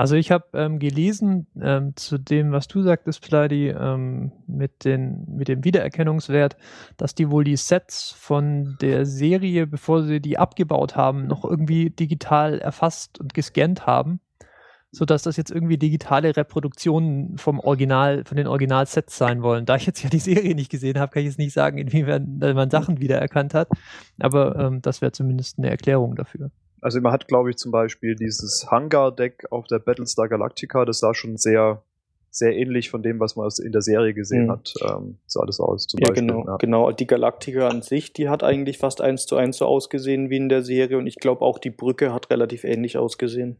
Also 0.00 0.14
ich 0.14 0.30
habe 0.30 0.46
ähm, 0.54 0.78
gelesen 0.78 1.46
ähm, 1.60 1.94
zu 1.94 2.16
dem, 2.16 2.52
was 2.52 2.68
du 2.68 2.80
sagtest, 2.80 3.20
Pladi, 3.20 3.68
ähm, 3.68 4.32
mit, 4.46 4.86
den, 4.86 5.26
mit 5.28 5.48
dem 5.48 5.62
Wiedererkennungswert, 5.62 6.56
dass 6.96 7.14
die 7.14 7.30
wohl 7.30 7.44
die 7.44 7.58
Sets 7.58 8.10
von 8.10 8.78
der 8.80 9.04
Serie, 9.04 9.66
bevor 9.66 10.02
sie 10.04 10.20
die 10.20 10.38
abgebaut 10.38 10.96
haben, 10.96 11.26
noch 11.26 11.44
irgendwie 11.44 11.90
digital 11.90 12.60
erfasst 12.60 13.20
und 13.20 13.34
gescannt 13.34 13.86
haben, 13.86 14.20
sodass 14.90 15.22
das 15.22 15.36
jetzt 15.36 15.50
irgendwie 15.50 15.76
digitale 15.76 16.34
Reproduktionen 16.34 17.36
vom 17.36 17.60
Original, 17.60 18.24
von 18.24 18.38
den 18.38 18.46
Originalsets 18.46 19.18
sein 19.18 19.42
wollen. 19.42 19.66
Da 19.66 19.76
ich 19.76 19.84
jetzt 19.84 20.02
ja 20.02 20.08
die 20.08 20.18
Serie 20.18 20.54
nicht 20.54 20.70
gesehen 20.70 20.98
habe, 20.98 21.12
kann 21.12 21.20
ich 21.20 21.28
jetzt 21.28 21.38
nicht 21.38 21.52
sagen, 21.52 21.76
inwiefern 21.76 22.38
man 22.38 22.70
Sachen 22.70 23.00
wiedererkannt 23.00 23.52
hat, 23.52 23.68
aber 24.18 24.56
ähm, 24.56 24.80
das 24.80 25.02
wäre 25.02 25.12
zumindest 25.12 25.58
eine 25.58 25.68
Erklärung 25.68 26.16
dafür. 26.16 26.50
Also 26.80 27.00
man 27.00 27.12
hat, 27.12 27.28
glaube 27.28 27.50
ich, 27.50 27.56
zum 27.56 27.72
Beispiel 27.72 28.14
dieses 28.16 28.66
Hangar-Deck 28.70 29.46
auf 29.50 29.66
der 29.66 29.78
Battlestar 29.78 30.28
Galactica, 30.28 30.84
das 30.84 30.98
sah 31.00 31.14
schon 31.14 31.36
sehr, 31.36 31.82
sehr 32.30 32.56
ähnlich 32.56 32.90
von 32.90 33.02
dem, 33.02 33.18
was 33.18 33.34
man 33.36 33.50
in 33.64 33.72
der 33.72 33.82
Serie 33.82 34.14
gesehen 34.14 34.46
Mhm. 34.46 34.50
hat, 34.50 34.74
ähm, 34.82 35.18
sah 35.26 35.44
das 35.46 35.58
aus. 35.60 35.86
Ja, 35.92 36.08
Beispiel, 36.08 36.28
genau, 36.28 36.46
ja. 36.46 36.56
genau. 36.58 36.92
Die 36.92 37.06
Galaktika 37.06 37.68
an 37.68 37.82
sich, 37.82 38.12
die 38.12 38.28
hat 38.28 38.44
eigentlich 38.44 38.78
fast 38.78 39.00
eins 39.00 39.26
zu 39.26 39.36
eins 39.36 39.56
so 39.56 39.66
ausgesehen 39.66 40.30
wie 40.30 40.36
in 40.36 40.48
der 40.48 40.62
Serie 40.62 40.96
und 40.98 41.06
ich 41.06 41.16
glaube 41.16 41.42
auch 41.42 41.58
die 41.58 41.70
Brücke 41.70 42.12
hat 42.12 42.30
relativ 42.30 42.64
ähnlich 42.64 42.96
ausgesehen. 42.98 43.58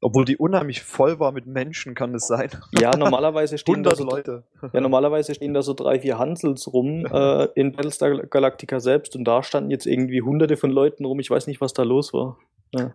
Obwohl 0.00 0.24
die 0.24 0.36
unheimlich 0.36 0.82
voll 0.82 1.18
war 1.18 1.32
mit 1.32 1.46
Menschen, 1.46 1.94
kann 1.94 2.14
es 2.14 2.28
sein. 2.28 2.50
Ja, 2.78 2.96
normalerweise 2.96 3.58
stehen 3.58 3.82
da 3.82 3.90
100 3.90 3.96
so, 3.96 4.04
Leute. 4.04 4.44
ja, 4.72 4.80
normalerweise 4.80 5.34
stehen 5.34 5.54
da 5.54 5.62
so 5.62 5.74
drei, 5.74 6.00
vier 6.00 6.18
Hansels 6.18 6.72
rum 6.72 7.04
äh, 7.12 7.48
in 7.54 7.72
Battlestar 7.72 8.26
Galactica 8.26 8.80
selbst 8.80 9.16
und 9.16 9.24
da 9.24 9.42
standen 9.42 9.70
jetzt 9.70 9.86
irgendwie 9.86 10.22
hunderte 10.22 10.56
von 10.56 10.70
Leuten 10.70 11.04
rum. 11.04 11.18
Ich 11.20 11.30
weiß 11.30 11.46
nicht, 11.46 11.60
was 11.60 11.72
da 11.72 11.82
los 11.82 12.12
war. 12.12 12.38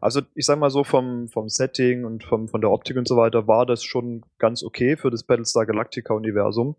Also 0.01 0.22
ich 0.36 0.45
sag 0.45 0.60
mal 0.60 0.69
so 0.69 0.83
vom, 0.83 1.27
vom 1.29 1.50
Setting 1.50 2.05
und 2.05 2.24
vom, 2.24 2.48
von 2.48 2.62
der 2.62 2.69
Optik 2.69 2.95
und 2.98 3.07
so 3.07 3.17
weiter 3.17 3.48
war 3.48 3.65
das 3.65 3.83
schon 3.83 4.24
ganz 4.38 4.63
okay 4.63 4.98
für 4.98 5.10
das 5.10 5.24
Battlestar 5.24 5.65
Galactica 5.65 6.13
Universum. 6.13 6.75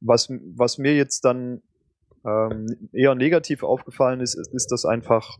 Was, 0.00 0.30
was 0.56 0.78
mir 0.78 0.96
jetzt 0.96 1.24
dann 1.24 1.62
ähm, 2.24 2.88
eher 2.92 3.14
negativ 3.14 3.62
aufgefallen 3.62 4.20
ist, 4.20 4.34
ist, 4.34 4.52
ist, 4.54 4.72
dass 4.72 4.84
einfach 4.84 5.38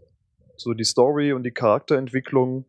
so 0.57 0.75
die 0.75 0.85
Story 0.85 1.33
und 1.33 1.45
die 1.45 1.51
Charakterentwicklung, 1.51 2.67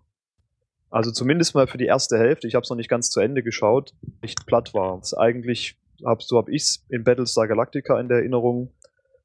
also 0.93 1.11
zumindest 1.11 1.55
mal 1.55 1.65
für 1.65 1.79
die 1.79 1.87
erste 1.87 2.19
Hälfte, 2.19 2.47
ich 2.47 2.53
habe 2.53 2.61
es 2.61 2.69
noch 2.69 2.77
nicht 2.77 2.89
ganz 2.89 3.09
zu 3.09 3.19
Ende 3.19 3.41
geschaut, 3.41 3.95
echt 4.21 4.45
platt 4.45 4.75
war. 4.75 4.99
Das 4.99 5.15
eigentlich, 5.15 5.75
hab, 6.05 6.21
so 6.21 6.37
habe 6.37 6.51
ich 6.51 6.61
es 6.61 6.85
in 6.87 7.03
Battlestar 7.03 7.47
Galactica 7.47 7.99
in 7.99 8.07
der 8.07 8.19
Erinnerung, 8.19 8.71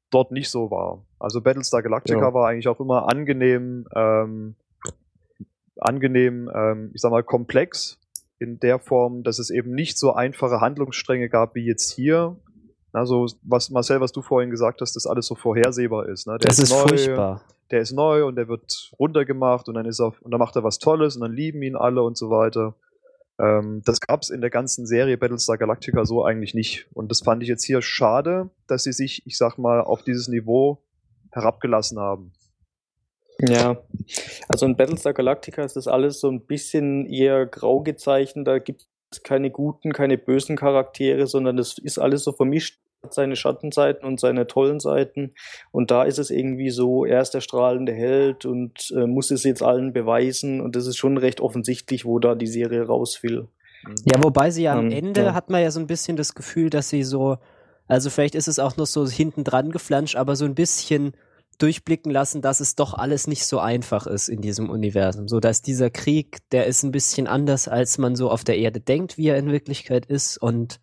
dort 0.09 0.31
nicht 0.31 0.49
so 0.49 0.71
war. 0.71 1.05
Also 1.19 1.41
Battlestar 1.41 1.83
Galactica 1.83 2.21
Ja. 2.21 2.33
war 2.33 2.49
eigentlich 2.49 2.67
auch 2.67 2.79
immer 2.79 3.07
angenehm, 3.07 3.87
ähm, 3.95 4.55
angenehm, 5.77 6.49
ähm, 6.51 6.89
ich 6.95 7.01
sag 7.01 7.11
mal, 7.11 7.23
komplex 7.23 7.99
in 8.39 8.59
der 8.59 8.79
Form, 8.79 9.21
dass 9.21 9.37
es 9.37 9.51
eben 9.51 9.71
nicht 9.71 9.99
so 9.99 10.13
einfache 10.13 10.61
Handlungsstränge 10.61 11.29
gab 11.29 11.53
wie 11.53 11.67
jetzt 11.67 11.91
hier. 11.91 12.35
Also, 12.91 13.27
was 13.43 13.69
Marcel, 13.69 14.01
was 14.01 14.11
du 14.11 14.21
vorhin 14.21 14.49
gesagt 14.49 14.81
hast, 14.81 14.95
dass 14.95 15.05
alles 15.05 15.27
so 15.27 15.35
vorhersehbar 15.35 16.07
ist. 16.07 16.27
Ne? 16.27 16.37
Der 16.37 16.47
Das 16.47 16.59
ist 16.59 16.71
neu, 16.71 16.87
furchtbar. 16.87 17.41
Der 17.71 17.81
ist 17.81 17.91
neu 17.91 18.25
und 18.25 18.35
der 18.35 18.47
wird 18.47 18.91
runtergemacht 18.99 19.67
und 19.67 19.75
dann 19.75 19.85
ist 19.85 19.99
er, 19.99 20.13
und 20.21 20.31
dann 20.31 20.39
macht 20.39 20.55
er 20.55 20.63
was 20.63 20.79
Tolles 20.79 21.15
und 21.15 21.21
dann 21.21 21.33
lieben 21.33 21.61
ihn 21.61 21.75
alle 21.75 22.01
und 22.01 22.17
so 22.17 22.29
weiter. 22.31 22.75
Ähm, 23.39 23.81
das 23.85 24.01
gab 24.01 24.21
es 24.21 24.31
in 24.31 24.41
der 24.41 24.49
ganzen 24.49 24.85
Serie 24.85 25.17
Battlestar 25.17 25.57
Galactica 25.57 26.03
so 26.05 26.25
eigentlich 26.25 26.53
nicht. 26.53 26.87
Und 26.93 27.09
das 27.09 27.21
fand 27.21 27.43
ich 27.43 27.49
jetzt 27.49 27.63
hier 27.63 27.81
schade, 27.81 28.49
dass 28.67 28.83
sie 28.83 28.91
sich, 28.91 29.25
ich 29.25 29.37
sag 29.37 29.57
mal, 29.57 29.81
auf 29.81 30.03
dieses 30.03 30.27
Niveau 30.27 30.81
herabgelassen 31.31 31.99
haben. 31.99 32.33
Ja, 33.39 33.77
also 34.49 34.65
in 34.65 34.75
Battlestar 34.75 35.13
Galactica 35.13 35.63
ist 35.63 35.77
das 35.77 35.87
alles 35.87 36.19
so 36.19 36.29
ein 36.29 36.45
bisschen 36.45 37.05
eher 37.05 37.45
grau 37.45 37.81
gezeichnet. 37.81 38.47
Da 38.47 38.59
gibt 38.59 38.81
es 38.81 38.87
keine 39.23 39.49
guten, 39.51 39.91
keine 39.93 40.17
bösen 40.17 40.55
Charaktere, 40.55 41.27
sondern 41.27 41.57
das 41.57 41.77
ist 41.77 41.99
alles 41.99 42.23
so 42.23 42.31
vermischt. 42.31 42.79
Hat 43.01 43.13
seine 43.13 43.37
Schattenseiten 43.37 44.05
und 44.05 44.19
seine 44.19 44.45
tollen 44.45 44.81
Seiten. 44.81 45.33
Und 45.71 45.89
da 45.89 46.03
ist 46.03 46.19
es 46.19 46.31
irgendwie 46.31 46.69
so, 46.69 47.05
er 47.05 47.21
ist 47.21 47.31
der 47.31 47.39
strahlende 47.39 47.93
Held 47.93 48.45
und 48.45 48.91
äh, 48.93 49.07
muss 49.07 49.31
es 49.31 49.45
jetzt 49.45 49.63
allen 49.63 49.93
beweisen. 49.93 50.59
Und 50.59 50.75
das 50.75 50.85
ist 50.85 50.97
schon 50.97 51.17
recht 51.17 51.39
offensichtlich, 51.39 52.03
wo 52.03 52.19
da 52.19 52.35
die 52.35 52.47
Serie 52.47 52.85
raus 52.85 53.23
will. 53.23 53.47
Ja, 54.03 54.21
wobei 54.21 54.51
sie 54.51 54.63
ja 54.63 54.73
am 54.73 54.91
Ähm, 54.91 55.05
Ende 55.05 55.21
ja. 55.21 55.33
hat 55.33 55.49
man 55.49 55.61
ja 55.61 55.71
so 55.71 55.79
ein 55.79 55.87
bisschen 55.87 56.17
das 56.17 56.35
Gefühl, 56.35 56.69
dass 56.69 56.89
sie 56.89 57.03
so, 57.03 57.37
also 57.87 58.09
vielleicht 58.09 58.35
ist 58.35 58.49
es 58.49 58.59
auch 58.59 58.75
noch 58.75 58.85
so 58.85 59.07
hinten 59.07 59.45
dran 59.45 59.71
geflanscht, 59.71 60.17
aber 60.17 60.35
so 60.35 60.43
ein 60.43 60.55
bisschen 60.55 61.13
durchblicken 61.59 62.11
lassen, 62.11 62.41
dass 62.41 62.59
es 62.59 62.75
doch 62.75 62.93
alles 62.93 63.27
nicht 63.27 63.45
so 63.45 63.59
einfach 63.59 64.07
ist 64.07 64.29
in 64.29 64.41
diesem 64.41 64.69
Universum. 64.69 65.27
So 65.27 65.39
dass 65.39 65.61
dieser 65.61 65.89
Krieg, 65.89 66.39
der 66.51 66.65
ist 66.65 66.83
ein 66.83 66.91
bisschen 66.91 67.27
anders, 67.27 67.67
als 67.67 67.97
man 67.97 68.15
so 68.15 68.31
auf 68.31 68.43
der 68.43 68.57
Erde 68.57 68.79
denkt, 68.79 69.17
wie 69.17 69.27
er 69.27 69.37
in 69.37 69.51
Wirklichkeit 69.51 70.05
ist. 70.05 70.37
Und 70.37 70.79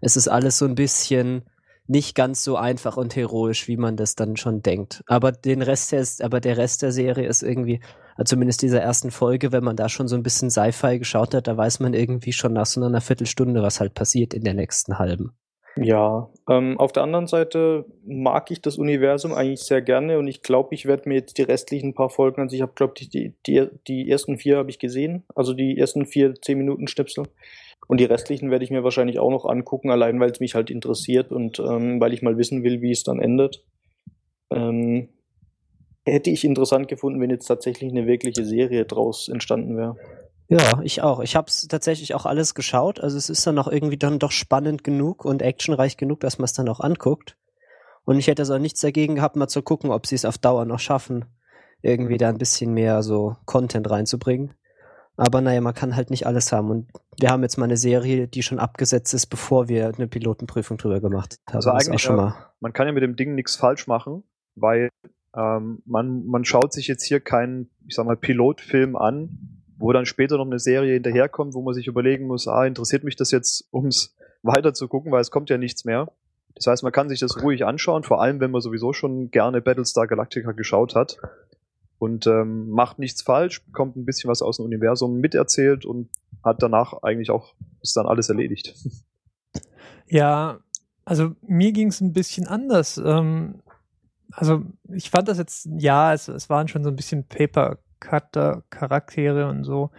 es 0.00 0.16
ist 0.16 0.28
alles 0.28 0.58
so 0.58 0.66
ein 0.66 0.74
bisschen 0.74 1.42
nicht 1.88 2.14
ganz 2.14 2.44
so 2.44 2.56
einfach 2.56 2.98
und 2.98 3.16
heroisch, 3.16 3.66
wie 3.66 3.78
man 3.78 3.96
das 3.96 4.14
dann 4.14 4.36
schon 4.36 4.60
denkt. 4.60 5.02
Aber 5.06 5.32
den 5.32 5.62
Rest 5.62 5.92
der, 5.92 6.06
aber 6.20 6.40
der 6.40 6.58
Rest 6.58 6.82
der 6.82 6.92
Serie 6.92 7.26
ist 7.26 7.42
irgendwie, 7.42 7.80
also 8.14 8.34
zumindest 8.34 8.60
dieser 8.60 8.82
ersten 8.82 9.10
Folge, 9.10 9.52
wenn 9.52 9.64
man 9.64 9.76
da 9.76 9.88
schon 9.88 10.06
so 10.06 10.14
ein 10.14 10.22
bisschen 10.22 10.50
Sci-Fi 10.50 10.98
geschaut 10.98 11.34
hat, 11.34 11.48
da 11.48 11.56
weiß 11.56 11.80
man 11.80 11.94
irgendwie 11.94 12.32
schon 12.32 12.52
nach 12.52 12.66
so 12.66 12.84
einer 12.84 13.00
Viertelstunde, 13.00 13.62
was 13.62 13.80
halt 13.80 13.94
passiert 13.94 14.34
in 14.34 14.44
der 14.44 14.54
nächsten 14.54 14.98
halben. 14.98 15.32
Ja, 15.80 16.28
ähm, 16.48 16.78
auf 16.78 16.92
der 16.92 17.04
anderen 17.04 17.28
Seite 17.28 17.84
mag 18.04 18.50
ich 18.50 18.60
das 18.60 18.78
Universum 18.78 19.32
eigentlich 19.32 19.60
sehr 19.60 19.80
gerne 19.80 20.18
und 20.18 20.26
ich 20.26 20.42
glaube, 20.42 20.74
ich 20.74 20.86
werde 20.86 21.08
mir 21.08 21.16
jetzt 21.16 21.38
die 21.38 21.42
restlichen 21.42 21.94
paar 21.94 22.10
Folgen, 22.10 22.40
also 22.40 22.56
ich 22.56 22.62
habe, 22.62 22.72
glaube 22.74 22.94
ich, 22.98 23.10
die, 23.10 23.34
die, 23.46 23.68
die 23.86 24.10
ersten 24.10 24.38
vier 24.38 24.56
habe 24.56 24.70
ich 24.70 24.80
gesehen, 24.80 25.24
also 25.36 25.54
die 25.54 25.78
ersten 25.78 26.06
vier 26.06 26.34
zehn 26.34 26.58
Minuten 26.58 26.88
Schnipsel. 26.88 27.26
Und 27.86 28.00
die 28.00 28.04
restlichen 28.04 28.50
werde 28.50 28.64
ich 28.64 28.70
mir 28.70 28.82
wahrscheinlich 28.82 29.18
auch 29.18 29.30
noch 29.30 29.46
angucken, 29.46 29.90
allein 29.90 30.18
weil 30.20 30.30
es 30.30 30.40
mich 30.40 30.54
halt 30.54 30.68
interessiert 30.68 31.30
und 31.30 31.60
ähm, 31.60 32.00
weil 32.00 32.12
ich 32.12 32.22
mal 32.22 32.36
wissen 32.36 32.64
will, 32.64 32.82
wie 32.82 32.90
es 32.90 33.04
dann 33.04 33.20
endet. 33.20 33.64
Ähm, 34.50 35.08
hätte 36.04 36.30
ich 36.30 36.44
interessant 36.44 36.88
gefunden, 36.88 37.20
wenn 37.20 37.30
jetzt 37.30 37.46
tatsächlich 37.46 37.90
eine 37.90 38.06
wirkliche 38.06 38.44
Serie 38.44 38.84
draus 38.84 39.28
entstanden 39.28 39.76
wäre. 39.76 39.96
Ja, 40.48 40.80
ich 40.82 41.02
auch. 41.02 41.20
Ich 41.20 41.36
habe 41.36 41.48
es 41.48 41.68
tatsächlich 41.68 42.14
auch 42.14 42.24
alles 42.24 42.54
geschaut. 42.54 43.00
Also 43.00 43.18
es 43.18 43.28
ist 43.28 43.46
dann 43.46 43.54
noch 43.54 43.68
irgendwie 43.68 43.98
dann 43.98 44.18
doch 44.18 44.32
spannend 44.32 44.82
genug 44.82 45.24
und 45.24 45.42
actionreich 45.42 45.96
genug, 45.98 46.20
dass 46.20 46.38
man 46.38 46.46
es 46.46 46.54
dann 46.54 46.68
auch 46.68 46.80
anguckt. 46.80 47.36
Und 48.04 48.18
ich 48.18 48.26
hätte 48.26 48.42
also 48.42 48.54
auch 48.54 48.58
nichts 48.58 48.80
dagegen 48.80 49.16
gehabt, 49.16 49.36
mal 49.36 49.48
zu 49.48 49.60
gucken, 49.60 49.90
ob 49.90 50.06
sie 50.06 50.14
es 50.14 50.24
auf 50.24 50.38
Dauer 50.38 50.64
noch 50.64 50.78
schaffen, 50.78 51.26
irgendwie 51.82 52.16
da 52.16 52.30
ein 52.30 52.38
bisschen 52.38 52.72
mehr 52.72 53.02
so 53.02 53.36
Content 53.44 53.90
reinzubringen. 53.90 54.54
Aber 55.18 55.42
naja, 55.42 55.60
man 55.60 55.74
kann 55.74 55.96
halt 55.96 56.08
nicht 56.08 56.26
alles 56.26 56.50
haben. 56.50 56.70
Und 56.70 56.88
wir 57.20 57.28
haben 57.28 57.42
jetzt 57.42 57.58
mal 57.58 57.64
eine 57.64 57.76
Serie, 57.76 58.26
die 58.26 58.42
schon 58.42 58.58
abgesetzt 58.58 59.12
ist, 59.12 59.26
bevor 59.26 59.68
wir 59.68 59.92
eine 59.94 60.08
Pilotenprüfung 60.08 60.78
drüber 60.78 61.00
gemacht 61.00 61.36
haben. 61.46 61.56
Also 61.56 61.70
Das 61.70 61.84
auch 61.84 61.88
eigentlich, 61.88 62.02
schon 62.02 62.14
äh, 62.14 62.22
mal. 62.22 62.34
man 62.60 62.72
kann 62.72 62.86
ja 62.86 62.94
mit 62.94 63.02
dem 63.02 63.16
Ding 63.16 63.34
nichts 63.34 63.56
falsch 63.56 63.86
machen, 63.86 64.22
weil 64.54 64.88
ähm, 65.36 65.82
man, 65.84 66.24
man 66.24 66.44
schaut 66.46 66.72
sich 66.72 66.86
jetzt 66.86 67.04
hier 67.04 67.20
keinen, 67.20 67.68
ich 67.86 67.96
sag 67.96 68.06
mal, 68.06 68.16
Pilotfilm 68.16 68.96
an, 68.96 69.57
wo 69.78 69.92
dann 69.92 70.06
später 70.06 70.36
noch 70.36 70.46
eine 70.46 70.58
Serie 70.58 70.94
hinterherkommt, 70.94 71.54
wo 71.54 71.62
man 71.62 71.74
sich 71.74 71.86
überlegen 71.86 72.26
muss, 72.26 72.48
ah, 72.48 72.66
interessiert 72.66 73.04
mich 73.04 73.16
das 73.16 73.30
jetzt, 73.30 73.68
ums 73.72 74.16
weiter 74.42 74.74
zu 74.74 74.88
gucken, 74.88 75.10
weil 75.12 75.20
es 75.20 75.30
kommt 75.30 75.50
ja 75.50 75.58
nichts 75.58 75.84
mehr. 75.84 76.12
Das 76.54 76.66
heißt, 76.66 76.82
man 76.82 76.92
kann 76.92 77.08
sich 77.08 77.20
das 77.20 77.42
ruhig 77.42 77.64
anschauen, 77.64 78.02
vor 78.02 78.20
allem 78.20 78.40
wenn 78.40 78.50
man 78.50 78.60
sowieso 78.60 78.92
schon 78.92 79.30
gerne 79.30 79.60
Battlestar 79.60 80.06
Galactica 80.06 80.52
geschaut 80.52 80.94
hat 80.94 81.18
und 81.98 82.26
ähm, 82.26 82.68
macht 82.70 82.98
nichts 82.98 83.22
falsch, 83.22 83.64
bekommt 83.64 83.96
ein 83.96 84.04
bisschen 84.04 84.28
was 84.28 84.42
aus 84.42 84.56
dem 84.56 84.66
Universum 84.66 85.20
miterzählt 85.20 85.84
und 85.84 86.10
hat 86.44 86.62
danach 86.62 87.02
eigentlich 87.02 87.30
auch, 87.30 87.54
ist 87.80 87.96
dann 87.96 88.06
alles 88.06 88.28
erledigt. 88.28 88.74
Ja, 90.10 90.60
also 91.04 91.32
mir 91.42 91.72
ging 91.72 91.88
es 91.88 92.00
ein 92.00 92.14
bisschen 92.14 92.46
anders. 92.46 92.96
Ähm, 92.96 93.60
also 94.30 94.62
ich 94.90 95.10
fand 95.10 95.28
das 95.28 95.38
jetzt, 95.38 95.68
ja, 95.78 96.12
es, 96.14 96.28
es 96.28 96.48
waren 96.48 96.68
schon 96.68 96.82
so 96.82 96.90
ein 96.90 96.96
bisschen 96.96 97.24
Paper-Cutter-Charaktere 98.00 99.48
und 99.48 99.64
so. 99.64 99.90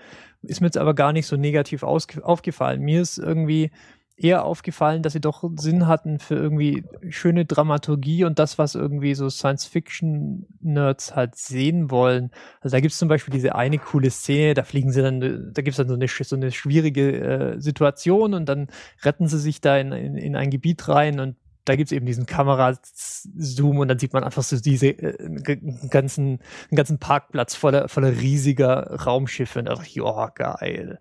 Ist 0.41 0.61
mir 0.61 0.67
jetzt 0.67 0.77
aber 0.77 0.93
gar 0.93 1.13
nicht 1.13 1.27
so 1.27 1.35
negativ 1.35 1.83
aufgefallen. 1.83 2.81
Mir 2.81 3.01
ist 3.01 3.17
irgendwie 3.17 3.71
eher 4.15 4.43
aufgefallen, 4.43 5.01
dass 5.01 5.13
sie 5.13 5.21
doch 5.21 5.49
Sinn 5.55 5.87
hatten 5.87 6.19
für 6.19 6.35
irgendwie 6.35 6.83
schöne 7.09 7.45
Dramaturgie 7.45 8.25
und 8.25 8.37
das, 8.37 8.57
was 8.57 8.75
irgendwie 8.75 9.15
so 9.15 9.29
Science-Fiction-Nerds 9.29 11.15
halt 11.15 11.35
sehen 11.35 11.89
wollen. 11.89 12.31
Also 12.59 12.75
da 12.75 12.81
gibt 12.81 12.91
es 12.91 12.99
zum 12.99 13.07
Beispiel 13.07 13.33
diese 13.33 13.55
eine 13.55 13.77
coole 13.77 14.09
Szene, 14.11 14.55
da 14.55 14.63
fliegen 14.63 14.91
sie 14.91 15.01
dann, 15.01 15.21
da 15.21 15.61
gibt 15.61 15.69
es 15.69 15.77
dann 15.77 15.87
so 15.87 15.93
eine, 15.93 16.07
so 16.07 16.35
eine 16.35 16.51
schwierige 16.51 17.17
äh, 17.17 17.61
Situation 17.61 18.33
und 18.33 18.47
dann 18.47 18.67
retten 19.03 19.27
sie 19.27 19.39
sich 19.39 19.61
da 19.61 19.77
in, 19.77 19.93
in, 19.93 20.17
in 20.17 20.35
ein 20.35 20.49
Gebiet 20.49 20.89
rein 20.89 21.21
und 21.21 21.37
da 21.69 21.75
gibt 21.75 21.91
es 21.91 21.95
eben 21.95 22.05
diesen 22.05 22.25
Kamerazoom 22.25 23.77
und 23.77 23.87
dann 23.87 23.99
sieht 23.99 24.13
man 24.13 24.23
einfach 24.23 24.43
so 24.43 24.59
diese 24.59 24.87
äh, 24.87 25.23
einen 25.23 25.89
ganzen, 25.89 26.25
einen 26.69 26.75
ganzen 26.75 26.99
Parkplatz 26.99 27.55
voller, 27.55 27.87
voller 27.87 28.11
riesiger 28.19 28.95
Raumschiffe 29.05 29.59
und 29.59 29.65
da 29.65 29.75
dachte 29.75 29.87
ich, 29.87 30.01
oh, 30.01 30.27
geil. 30.35 30.99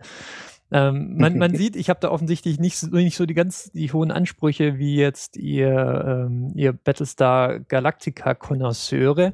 Ähm, 0.70 1.16
man, 1.16 1.38
man 1.38 1.54
sieht, 1.56 1.76
ich 1.76 1.88
habe 1.88 2.00
da 2.00 2.10
offensichtlich 2.10 2.58
nicht, 2.60 2.76
so- 2.78 2.88
nicht 2.88 3.16
so 3.16 3.24
die 3.24 3.32
ganz 3.32 3.70
die 3.72 3.90
hohen 3.90 4.10
Ansprüche 4.10 4.76
wie 4.76 4.96
jetzt 4.96 5.38
ihr, 5.38 6.26
ähm, 6.28 6.52
ihr 6.54 6.74
Battlestar 6.74 7.60
Galactica 7.60 8.34
Konnoisseure. 8.34 9.32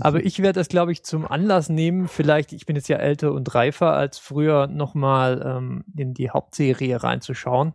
Aber 0.00 0.24
ich 0.24 0.40
werde 0.40 0.58
das, 0.58 0.66
glaube 0.68 0.90
ich, 0.90 1.04
zum 1.04 1.26
Anlass 1.30 1.68
nehmen. 1.68 2.08
Vielleicht, 2.08 2.52
ich 2.52 2.66
bin 2.66 2.74
jetzt 2.74 2.88
ja 2.88 2.96
älter 2.96 3.30
und 3.32 3.54
reifer 3.54 3.92
als 3.92 4.18
früher, 4.18 4.66
nochmal 4.66 5.42
ähm, 5.46 5.84
in 5.96 6.12
die 6.12 6.30
Hauptserie 6.30 7.00
reinzuschauen. 7.04 7.74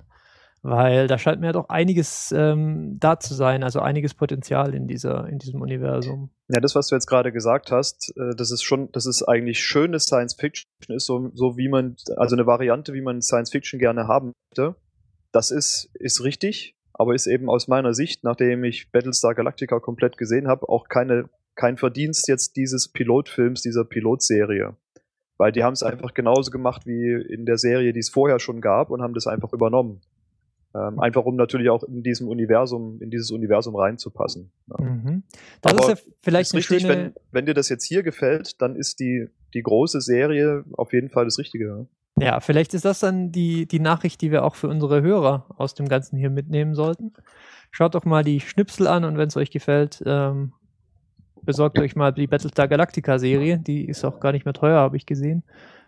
Weil 0.61 1.07
da 1.07 1.17
scheint 1.17 1.39
mir 1.39 1.47
ja 1.47 1.53
doch 1.53 1.69
einiges 1.69 2.33
ähm, 2.35 2.97
da 2.99 3.19
zu 3.19 3.33
sein, 3.33 3.63
also 3.63 3.79
einiges 3.79 4.13
Potenzial 4.13 4.75
in 4.75 4.87
dieser, 4.87 5.27
in 5.27 5.39
diesem 5.39 5.61
Universum. 5.61 6.31
Ja, 6.49 6.59
das, 6.59 6.75
was 6.75 6.87
du 6.87 6.95
jetzt 6.95 7.07
gerade 7.07 7.31
gesagt 7.31 7.71
hast, 7.71 8.13
äh, 8.17 8.35
das 8.35 8.51
ist 8.51 8.63
schon, 8.63 8.91
das 8.91 9.05
ist 9.05 9.23
eigentlich 9.23 9.63
schönes 9.63 10.03
Science 10.03 10.35
Fiction, 10.35 10.69
ist 10.89 11.05
so, 11.05 11.31
so 11.33 11.55
wie 11.55 11.69
man, 11.69 11.95
also 12.17 12.35
eine 12.35 12.45
Variante, 12.45 12.93
wie 12.93 13.01
man 13.01 13.21
Science 13.21 13.51
Fiction 13.51 13.79
gerne 13.79 14.07
haben 14.07 14.33
möchte. 14.49 14.75
Das 15.31 15.51
ist, 15.51 15.91
ist 15.93 16.23
richtig, 16.23 16.75
aber 16.91 17.15
ist 17.15 17.27
eben 17.27 17.49
aus 17.49 17.69
meiner 17.69 17.93
Sicht, 17.93 18.25
nachdem 18.25 18.65
ich 18.65 18.91
Battlestar 18.91 19.35
Galactica 19.35 19.79
komplett 19.79 20.17
gesehen 20.17 20.49
habe, 20.49 20.67
auch 20.67 20.89
keine, 20.89 21.29
kein 21.55 21.77
Verdienst 21.77 22.27
jetzt 22.27 22.57
dieses 22.57 22.89
Pilotfilms, 22.89 23.61
dieser 23.61 23.85
Pilotserie. 23.85 24.75
Weil 25.37 25.53
die 25.53 25.63
haben 25.63 25.73
es 25.73 25.83
einfach 25.83 26.13
genauso 26.13 26.51
gemacht 26.51 26.85
wie 26.85 27.13
in 27.13 27.45
der 27.45 27.57
Serie, 27.57 27.93
die 27.93 27.99
es 27.99 28.09
vorher 28.09 28.39
schon 28.39 28.59
gab 28.59 28.89
und 28.89 29.01
haben 29.01 29.13
das 29.13 29.27
einfach 29.27 29.53
übernommen. 29.53 30.01
Ähm, 30.75 30.99
einfach 30.99 31.25
um 31.25 31.35
natürlich 31.35 31.69
auch 31.69 31.83
in 31.83 32.03
diesem 32.03 32.27
Universum, 32.27 33.01
in 33.01 33.09
dieses 33.09 33.31
Universum 33.31 33.75
reinzupassen. 33.75 34.51
Ja. 34.67 34.83
Mhm. 34.85 35.23
Das 35.61 35.73
Aber 35.73 35.81
ist 35.81 35.89
ja 35.89 36.11
vielleicht 36.21 36.49
ist 36.49 36.53
eine 36.53 36.59
richtig, 36.59 36.81
schöne. 36.81 36.93
wenn, 36.93 37.13
wenn 37.31 37.45
dir 37.47 37.55
das 37.55 37.69
jetzt 37.69 37.85
hier 37.85 38.03
gefällt, 38.03 38.61
dann 38.61 38.75
ist 38.75 38.99
die, 38.99 39.27
die 39.53 39.63
große 39.63 39.99
Serie 39.99 40.63
auf 40.73 40.93
jeden 40.93 41.09
Fall 41.09 41.25
das 41.25 41.39
Richtige. 41.39 41.67
ja. 41.67 41.85
Ja, 42.21 42.39
vielleicht 42.41 42.73
ist 42.73 42.83
das 42.83 42.99
dann 42.99 43.31
die, 43.31 43.65
die 43.65 43.79
Nachricht, 43.79 44.21
die 44.21 44.31
wir 44.31 44.43
auch 44.43 44.55
für 44.55 44.67
unsere 44.67 45.01
Hörer 45.01 45.45
aus 45.57 45.73
dem 45.73 45.88
Ganzen 45.88 46.17
hier 46.17 46.29
mitnehmen 46.29 46.75
sollten. 46.75 47.13
Schaut 47.71 47.95
doch 47.95 48.03
mal 48.03 48.23
die 48.23 48.41
Schnipsel 48.41 48.88
an 48.88 49.05
und 49.05 49.17
wenn 49.17 49.29
es 49.29 49.38
euch 49.38 49.51
gefällt, 49.51 50.03
ähm, 50.05 50.51
besorgt 51.43 51.79
euch 51.79 51.95
mal 51.95 52.11
die 52.11 52.27
Battlestar 52.27 52.67
Galactica 52.67 53.19
Serie. 53.19 53.59
Die 53.59 53.85
ist 53.85 54.03
auch 54.03 54.19
gar 54.19 54.33
nicht 54.33 54.43
mehr 54.43 54.53
teuer, 54.53 54.79
habe 54.79 54.97
ich 54.97 55.05
gesehen, 55.05 55.43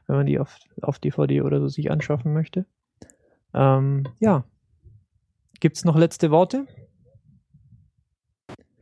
wenn 0.08 0.16
man 0.16 0.26
die 0.26 0.40
auf, 0.40 0.58
auf 0.82 1.00
DVD 1.00 1.42
oder 1.42 1.60
so 1.60 1.68
sich 1.68 1.92
anschaffen 1.92 2.34
möchte. 2.34 2.66
Ähm, 3.54 4.04
ja. 4.20 4.46
Gibt's 5.62 5.86
noch 5.86 5.96
letzte 5.96 6.32
Worte? 6.32 6.66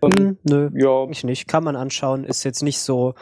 Hm, 0.01 0.38
nö, 0.43 0.69
Ja, 0.74 1.07
ich 1.09 1.25
nicht. 1.25 1.48
Kann 1.48 1.65
man 1.65 1.75
anschauen. 1.75 2.24
Ist 2.24 2.45
jetzt 2.45 2.63
nicht 2.63 2.79
so, 2.79 3.15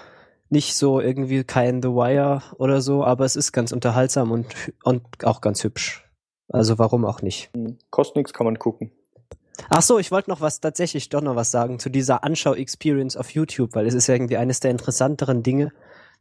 nicht 0.50 0.76
so 0.76 1.02
irgendwie 1.02 1.44
kein 1.44 1.82
The 1.82 1.90
Wire 1.90 2.44
oder 2.60 2.82
so, 2.82 3.04
aber 3.04 3.26
es 3.26 3.36
ist 3.36 3.52
ganz 3.52 3.72
unterhaltsam 3.72 4.32
und, 4.32 4.46
und 4.84 5.04
auch 5.26 5.42
ganz 5.42 5.64
hübsch. 5.64 6.08
Also 6.50 6.78
warum 6.78 7.04
auch 7.04 7.24
nicht? 7.24 7.50
hm, 7.56 7.80
kostet 7.90 8.18
nichts, 8.18 8.32
kann 8.32 8.46
man 8.46 8.60
gucken. 8.60 8.92
Ach 9.70 9.82
so, 9.82 9.98
ich 9.98 10.12
wollte 10.12 10.30
noch 10.30 10.40
was 10.40 10.62
tatsächlich 10.62 11.10
doch 11.10 11.22
noch 11.22 11.36
was 11.36 11.50
sagen 11.50 11.80
zu 11.80 11.90
dieser 11.90 12.24
Anschau-Experience 12.24 13.18
auf 13.18 13.32
YouTube, 13.32 13.74
weil 13.74 13.88
es 13.88 13.96
ist 13.96 14.06
ja 14.06 14.14
irgendwie 14.14 14.38
eines 14.38 14.60
der 14.60 14.70
interessanteren 14.70 15.42
Dinge, 15.42 15.74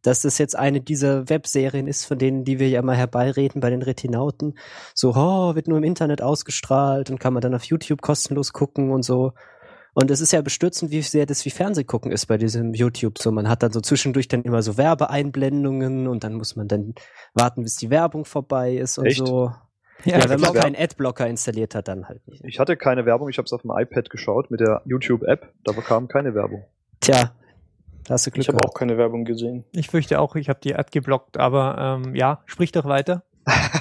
dass 0.02 0.22
das 0.22 0.38
jetzt 0.38 0.56
eine 0.56 0.80
dieser 0.80 1.28
Webserien 1.28 1.86
ist, 1.86 2.04
von 2.04 2.18
denen, 2.18 2.44
die 2.44 2.58
wir 2.58 2.68
ja 2.68 2.82
mal 2.82 2.96
herbeireden 2.96 3.60
bei 3.60 3.70
den 3.70 3.82
Retinauten. 3.82 4.58
So, 4.94 5.14
oh, 5.14 5.54
wird 5.54 5.68
nur 5.68 5.78
im 5.78 5.84
Internet 5.84 6.22
ausgestrahlt 6.22 7.10
und 7.10 7.18
kann 7.18 7.32
man 7.32 7.40
dann 7.40 7.54
auf 7.54 7.64
YouTube 7.64 8.02
kostenlos 8.02 8.52
gucken 8.52 8.90
und 8.90 9.02
so. 9.02 9.32
Und 9.94 10.10
es 10.10 10.20
ist 10.20 10.32
ja 10.32 10.42
bestürzend, 10.42 10.90
wie 10.90 11.00
sehr 11.00 11.24
das 11.24 11.44
wie 11.46 11.50
Fernsehgucken 11.50 12.12
ist 12.12 12.26
bei 12.26 12.36
diesem 12.36 12.74
YouTube. 12.74 13.18
So, 13.18 13.32
man 13.32 13.48
hat 13.48 13.62
dann 13.62 13.72
so 13.72 13.80
zwischendurch 13.80 14.28
dann 14.28 14.42
immer 14.42 14.62
so 14.62 14.76
Werbeeinblendungen 14.76 16.06
und 16.06 16.22
dann 16.22 16.34
muss 16.34 16.54
man 16.54 16.68
dann 16.68 16.94
warten, 17.32 17.62
bis 17.62 17.76
die 17.76 17.88
Werbung 17.88 18.26
vorbei 18.26 18.76
ist 18.76 18.98
und 18.98 19.06
Echt? 19.06 19.26
so. 19.26 19.52
Ja, 20.04 20.18
Ja, 20.18 20.28
wenn 20.28 20.40
man 20.40 20.52
keinen 20.52 20.76
Adblocker 20.76 21.26
installiert 21.26 21.74
hat, 21.74 21.88
dann 21.88 22.06
halt 22.08 22.26
nicht. 22.28 22.44
Ich 22.44 22.58
hatte 22.58 22.76
keine 22.76 23.06
Werbung, 23.06 23.30
ich 23.30 23.38
habe 23.38 23.46
es 23.46 23.52
auf 23.54 23.62
dem 23.62 23.70
iPad 23.74 24.10
geschaut 24.10 24.50
mit 24.50 24.60
der 24.60 24.82
YouTube-App, 24.84 25.52
da 25.64 25.72
kam 25.72 26.08
keine 26.08 26.34
Werbung. 26.34 26.64
Tja, 27.00 27.32
da 28.06 28.14
hast 28.14 28.26
du 28.26 28.30
Glück 28.30 28.42
Ich 28.44 28.48
habe 28.48 28.60
auch 28.66 28.74
keine 28.74 28.96
Werbung 28.98 29.24
gesehen. 29.24 29.64
Ich 29.72 29.88
fürchte 29.90 30.20
auch, 30.20 30.36
ich 30.36 30.48
habe 30.48 30.60
die 30.62 30.74
Ad 30.74 30.90
geblockt, 30.92 31.36
aber 31.38 32.00
ähm, 32.04 32.14
ja, 32.14 32.42
sprich 32.46 32.72
doch 32.72 32.84
weiter. 32.84 33.22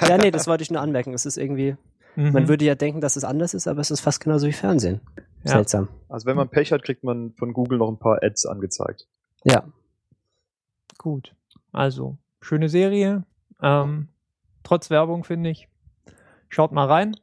Ja, 0.08 0.18
nee, 0.18 0.30
das 0.30 0.46
wollte 0.46 0.62
ich 0.62 0.70
nur 0.70 0.80
anmerken. 0.80 1.12
Es 1.14 1.26
ist 1.26 1.36
irgendwie, 1.36 1.76
Mhm. 2.16 2.32
man 2.32 2.48
würde 2.48 2.64
ja 2.64 2.74
denken, 2.74 3.00
dass 3.02 3.16
es 3.16 3.24
anders 3.24 3.52
ist, 3.52 3.68
aber 3.68 3.80
es 3.82 3.90
ist 3.90 4.00
fast 4.00 4.20
genauso 4.22 4.46
wie 4.46 4.52
Fernsehen. 4.52 5.00
Ja. 5.44 5.50
Seltsam. 5.52 5.88
Also 6.08 6.26
wenn 6.26 6.36
man 6.36 6.48
Pech 6.48 6.72
hat, 6.72 6.82
kriegt 6.82 7.04
man 7.04 7.32
von 7.34 7.52
Google 7.52 7.78
noch 7.78 7.88
ein 7.88 7.98
paar 7.98 8.22
Ads 8.22 8.46
angezeigt. 8.46 9.06
Ja. 9.44 9.64
Gut. 10.98 11.34
Also, 11.72 12.16
schöne 12.40 12.68
Serie. 12.68 13.24
Ähm, 13.62 14.08
trotz 14.62 14.88
Werbung, 14.90 15.24
finde 15.24 15.50
ich. 15.50 15.68
Schaut 16.48 16.72
mal 16.72 16.86
rein. 16.86 17.16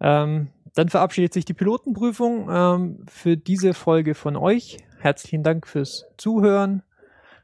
Ähm, 0.00 0.48
dann 0.74 0.88
verabschiedet 0.88 1.32
sich 1.32 1.44
die 1.44 1.54
Pilotenprüfung 1.54 2.48
ähm, 2.50 2.98
für 3.06 3.36
diese 3.36 3.72
Folge 3.72 4.14
von 4.14 4.36
euch. 4.36 4.78
Herzlichen 5.02 5.42
Dank 5.42 5.66
fürs 5.66 6.06
Zuhören. 6.16 6.84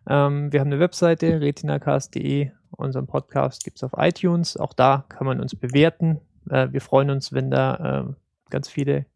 Ähm, 0.09 0.53
wir 0.53 0.61
haben 0.61 0.69
eine 0.69 0.79
Webseite, 0.79 1.41
retinacast.de. 1.41 2.53
Unseren 2.71 3.09
Podcast 3.09 3.65
gibt 3.65 3.79
es 3.79 3.83
auf 3.83 3.91
iTunes. 3.97 4.57
Auch 4.57 4.73
da 4.73 5.05
kann 5.09 5.27
man 5.27 5.41
uns 5.41 5.57
bewerten. 5.57 6.21
Äh, 6.49 6.69
wir 6.71 6.81
freuen 6.81 7.11
uns, 7.11 7.33
wenn 7.33 7.51
da 7.51 8.05
ähm, 8.07 8.17
ganz 8.49 8.69
viele 8.69 9.07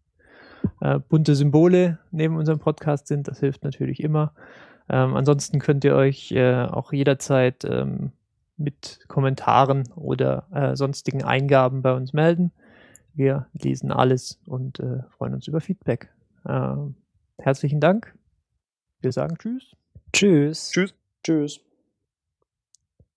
äh, 0.81 0.99
bunte 0.99 1.37
Symbole 1.37 2.01
neben 2.11 2.37
unserem 2.37 2.59
Podcast 2.59 3.07
sind. 3.07 3.29
Das 3.29 3.39
hilft 3.39 3.63
natürlich 3.63 4.03
immer. 4.03 4.33
Ähm, 4.89 5.15
ansonsten 5.15 5.61
könnt 5.61 5.85
ihr 5.85 5.95
euch 5.95 6.33
äh, 6.33 6.65
auch 6.65 6.93
jederzeit 6.93 7.65
ähm, 7.65 8.11
mit 8.57 9.05
Kommentaren 9.07 9.89
oder 9.95 10.49
äh, 10.53 10.75
sonstigen 10.75 11.23
Eingaben 11.23 11.81
bei 11.81 11.93
uns 11.93 12.13
melden. 12.13 12.51
Wir 13.15 13.47
lesen 13.53 13.93
alles 13.93 14.41
und 14.47 14.81
äh, 14.81 15.05
freuen 15.17 15.35
uns 15.35 15.47
über 15.47 15.61
Feedback. 15.61 16.09
Ähm, 16.45 16.97
herzlichen 17.39 17.79
Dank. 17.79 18.13
Wir 19.03 19.13
sagen 19.13 19.37
Tschüss. 19.39 19.73
Tschüss. 20.13 20.71
Tschüss. 20.71 20.95
Tschüss. 21.25 21.61